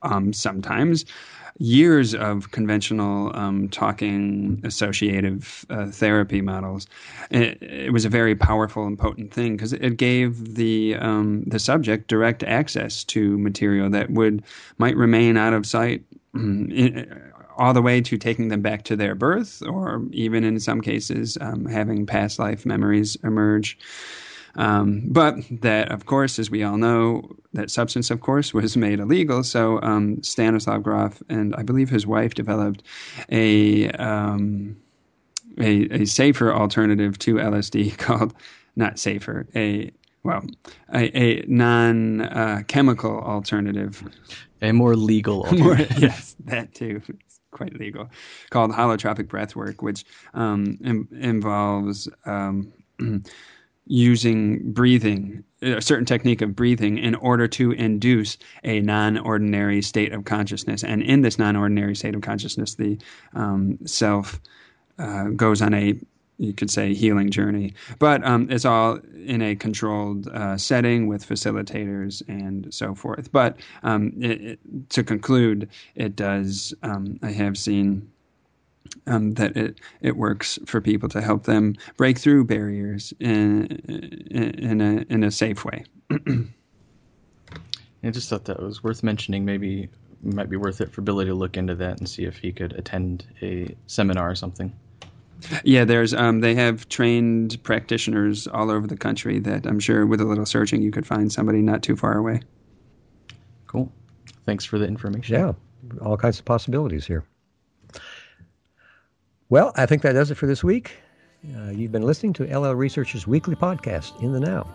um, 0.00 0.32
sometimes 0.32 1.04
years 1.58 2.14
of 2.14 2.50
conventional 2.52 3.36
um, 3.36 3.68
talking 3.68 4.60
associative 4.64 5.66
uh, 5.70 5.86
therapy 5.90 6.40
models. 6.40 6.86
It, 7.30 7.60
it, 7.62 7.92
was 7.92 8.04
a 8.04 8.08
very 8.08 8.36
powerful 8.36 8.86
and 8.86 8.98
potent 8.98 9.32
thing 9.32 9.56
because 9.56 9.72
it 9.72 9.96
gave 9.96 10.54
the 10.54 10.96
um, 10.96 11.42
the 11.46 11.58
subject 11.58 12.08
direct 12.08 12.42
access 12.44 13.04
to 13.04 13.36
material 13.38 13.90
that 13.90 14.10
would 14.10 14.42
might 14.78 14.96
remain 14.96 15.36
out 15.36 15.52
of 15.52 15.66
sight. 15.66 16.02
all 17.58 17.74
the 17.74 17.82
way 17.82 18.00
to 18.00 18.16
taking 18.16 18.48
them 18.48 18.62
back 18.62 18.84
to 18.84 18.94
their 18.94 19.16
birth, 19.16 19.60
or 19.66 20.00
even 20.12 20.44
in 20.44 20.60
some 20.60 20.80
cases, 20.80 21.36
um, 21.40 21.66
having 21.66 22.06
past 22.06 22.38
life 22.38 22.64
memories 22.64 23.16
emerge. 23.24 23.76
Um, 24.56 25.02
but 25.06 25.36
that, 25.60 25.90
of 25.90 26.06
course, 26.06 26.38
as 26.38 26.50
we 26.50 26.62
all 26.62 26.76
know, 26.76 27.36
that 27.52 27.70
substance, 27.70 28.10
of 28.10 28.20
course, 28.20 28.52
was 28.52 28.76
made 28.76 29.00
illegal. 29.00 29.42
So 29.44 29.80
um, 29.82 30.22
Stanislav 30.22 30.82
Grof 30.82 31.22
and 31.28 31.54
I 31.56 31.62
believe 31.62 31.88
his 31.88 32.06
wife 32.06 32.34
developed 32.34 32.82
a, 33.30 33.90
um, 33.92 34.76
a, 35.58 36.02
a 36.02 36.04
safer 36.04 36.52
alternative 36.52 37.18
to 37.20 37.34
LSD 37.34 37.96
called 37.98 38.34
not 38.76 38.98
safer 38.98 39.46
a 39.56 39.90
well 40.22 40.44
a, 40.94 41.16
a 41.18 41.44
non 41.46 42.20
uh, 42.22 42.62
chemical 42.68 43.20
alternative, 43.20 44.02
a 44.62 44.72
more 44.72 44.94
legal 44.96 45.42
alternative. 45.44 45.90
more, 45.90 45.98
yes, 46.00 46.36
that 46.44 46.74
too. 46.74 47.02
It's 47.08 47.40
quite 47.50 47.78
legal, 47.78 48.08
called 48.50 48.70
holotropic 48.70 49.26
breathwork, 49.26 49.82
which 49.82 50.04
um, 50.34 50.78
Im- 50.84 51.08
involves 51.12 52.08
um, 52.24 52.72
using 53.88 54.72
breathing, 54.72 55.42
a 55.62 55.80
certain 55.82 56.04
technique 56.04 56.42
of 56.42 56.54
breathing, 56.54 56.98
in 56.98 57.14
order 57.16 57.48
to 57.48 57.72
induce 57.72 58.36
a 58.62 58.80
non 58.80 59.18
ordinary 59.18 59.82
state 59.82 60.12
of 60.12 60.24
consciousness. 60.24 60.84
And 60.84 61.02
in 61.02 61.22
this 61.22 61.38
non 61.38 61.56
ordinary 61.56 61.96
state 61.96 62.14
of 62.14 62.20
consciousness, 62.20 62.74
the 62.74 62.98
um, 63.34 63.78
self 63.84 64.40
uh, 64.98 65.24
goes 65.28 65.62
on 65.62 65.74
a 65.74 65.98
you 66.40 66.52
could 66.52 66.70
say 66.70 66.94
healing 66.94 67.30
journey, 67.30 67.74
but 67.98 68.24
um, 68.24 68.48
it's 68.48 68.64
all 68.64 69.00
in 69.26 69.42
a 69.42 69.56
controlled 69.56 70.28
uh, 70.28 70.56
setting 70.56 71.08
with 71.08 71.28
facilitators 71.28 72.22
and 72.28 72.72
so 72.72 72.94
forth. 72.94 73.32
But 73.32 73.56
um, 73.82 74.12
it, 74.20 74.40
it, 74.40 74.90
to 74.90 75.02
conclude, 75.02 75.68
it 75.96 76.14
does. 76.14 76.72
Um, 76.84 77.18
I 77.22 77.32
have 77.32 77.58
seen 77.58 78.08
um, 79.06 79.34
that 79.34 79.56
it, 79.56 79.80
it 80.00 80.16
works 80.16 80.58
for 80.66 80.80
people 80.80 81.08
to 81.10 81.20
help 81.20 81.44
them 81.44 81.76
break 81.96 82.18
through 82.18 82.44
barriers 82.44 83.12
in, 83.20 83.66
in, 84.30 84.80
a, 84.80 85.04
in 85.12 85.24
a 85.24 85.30
safe 85.30 85.64
way. 85.64 85.84
I 86.10 86.44
just 88.10 88.28
thought 88.28 88.44
that 88.44 88.62
was 88.62 88.82
worth 88.82 89.02
mentioning. 89.02 89.44
Maybe 89.44 89.88
it 90.24 90.34
might 90.34 90.48
be 90.48 90.56
worth 90.56 90.80
it 90.80 90.92
for 90.92 91.02
Billy 91.02 91.24
to 91.26 91.34
look 91.34 91.56
into 91.56 91.74
that 91.76 91.98
and 91.98 92.08
see 92.08 92.24
if 92.24 92.38
he 92.38 92.52
could 92.52 92.72
attend 92.72 93.26
a 93.42 93.74
seminar 93.86 94.30
or 94.30 94.34
something. 94.34 94.72
Yeah, 95.62 95.84
there's 95.84 96.14
um, 96.14 96.40
they 96.40 96.54
have 96.56 96.88
trained 96.88 97.62
practitioners 97.62 98.48
all 98.48 98.70
over 98.70 98.86
the 98.86 98.96
country 98.96 99.38
that 99.40 99.66
I'm 99.66 99.78
sure 99.78 100.04
with 100.04 100.20
a 100.20 100.24
little 100.24 100.46
searching 100.46 100.82
you 100.82 100.90
could 100.90 101.06
find 101.06 101.32
somebody 101.32 101.62
not 101.62 101.82
too 101.82 101.96
far 101.96 102.18
away. 102.18 102.40
Cool. 103.68 103.92
Thanks 104.46 104.64
for 104.64 104.78
the 104.78 104.86
information. 104.86 105.36
Yeah, 105.36 105.52
all 106.00 106.16
kinds 106.16 106.40
of 106.40 106.44
possibilities 106.44 107.06
here. 107.06 107.24
Well, 109.50 109.72
I 109.76 109.86
think 109.86 110.02
that 110.02 110.12
does 110.12 110.30
it 110.30 110.34
for 110.34 110.46
this 110.46 110.62
week. 110.62 110.92
Uh, 111.56 111.70
you've 111.70 111.92
been 111.92 112.02
listening 112.02 112.34
to 112.34 112.44
LL 112.44 112.74
Research's 112.74 113.26
weekly 113.26 113.56
podcast, 113.56 114.22
In 114.22 114.32
the 114.32 114.40
Now. 114.40 114.66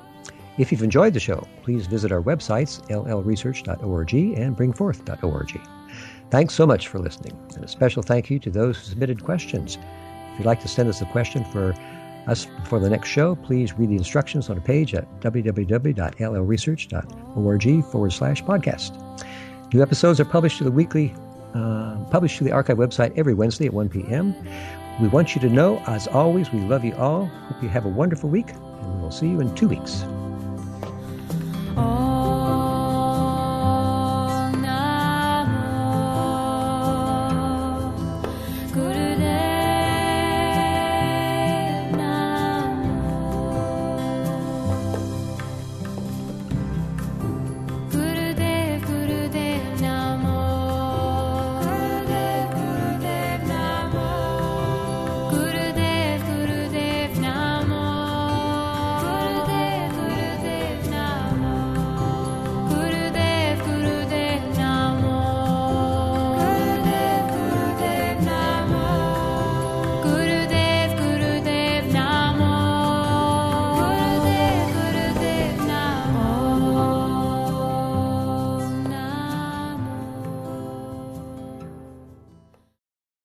If 0.57 0.71
you've 0.71 0.81
enjoyed 0.81 1.13
the 1.13 1.19
show, 1.19 1.47
please 1.61 1.85
visit 1.85 2.11
our 2.11 2.23
websites, 2.23 2.81
llresearch.org 2.89 4.13
and 4.13 4.57
bring4th.org. 4.57 5.61
Thanks 6.31 6.55
so 6.55 6.65
much 6.65 6.87
for 6.87 6.97
listening, 6.97 7.37
and 7.55 7.63
a 7.63 7.67
special 7.67 8.01
thank 8.01 8.31
you 8.31 8.39
to 8.39 8.49
those 8.49 8.79
who 8.79 8.85
submitted 8.85 9.23
questions. 9.23 9.77
If 10.31 10.39
you'd 10.39 10.47
like 10.47 10.61
to 10.61 10.67
send 10.67 10.89
us 10.89 11.01
a 11.01 11.05
question 11.05 11.45
for 11.45 11.75
us 12.27 12.47
for 12.63 12.79
the 12.79 12.89
next 12.89 13.09
show, 13.09 13.35
please 13.35 13.77
read 13.77 13.89
the 13.89 13.95
instructions 13.95 14.49
on 14.49 14.57
a 14.57 14.61
page 14.61 14.95
at 14.95 15.07
www.llresearch.org 15.19 17.85
forward 17.85 18.13
slash 18.13 18.43
podcast. 18.43 19.31
New 19.71 19.83
episodes 19.83 20.19
are 20.19 20.25
published 20.25 20.57
to 20.59 20.63
the 20.63 20.71
weekly 20.71 21.13
uh, 21.53 21.95
published 22.09 22.37
to 22.37 22.43
the 22.43 22.51
archive 22.51 22.77
website 22.77 23.17
every 23.17 23.33
Wednesday 23.33 23.65
at 23.65 23.73
1 23.73 23.89
p.m. 23.89 24.35
We 25.01 25.07
want 25.07 25.35
you 25.35 25.41
to 25.41 25.49
know, 25.49 25.81
as 25.87 26.07
always, 26.07 26.51
we 26.51 26.59
love 26.61 26.83
you 26.83 26.95
all. 26.95 27.25
Hope 27.25 27.63
you 27.63 27.69
have 27.69 27.85
a 27.85 27.89
wonderful 27.89 28.29
week, 28.29 28.51
and 28.51 28.95
we 28.95 29.01
will 29.01 29.11
see 29.11 29.27
you 29.27 29.39
in 29.41 29.53
two 29.55 29.67
weeks. 29.67 30.05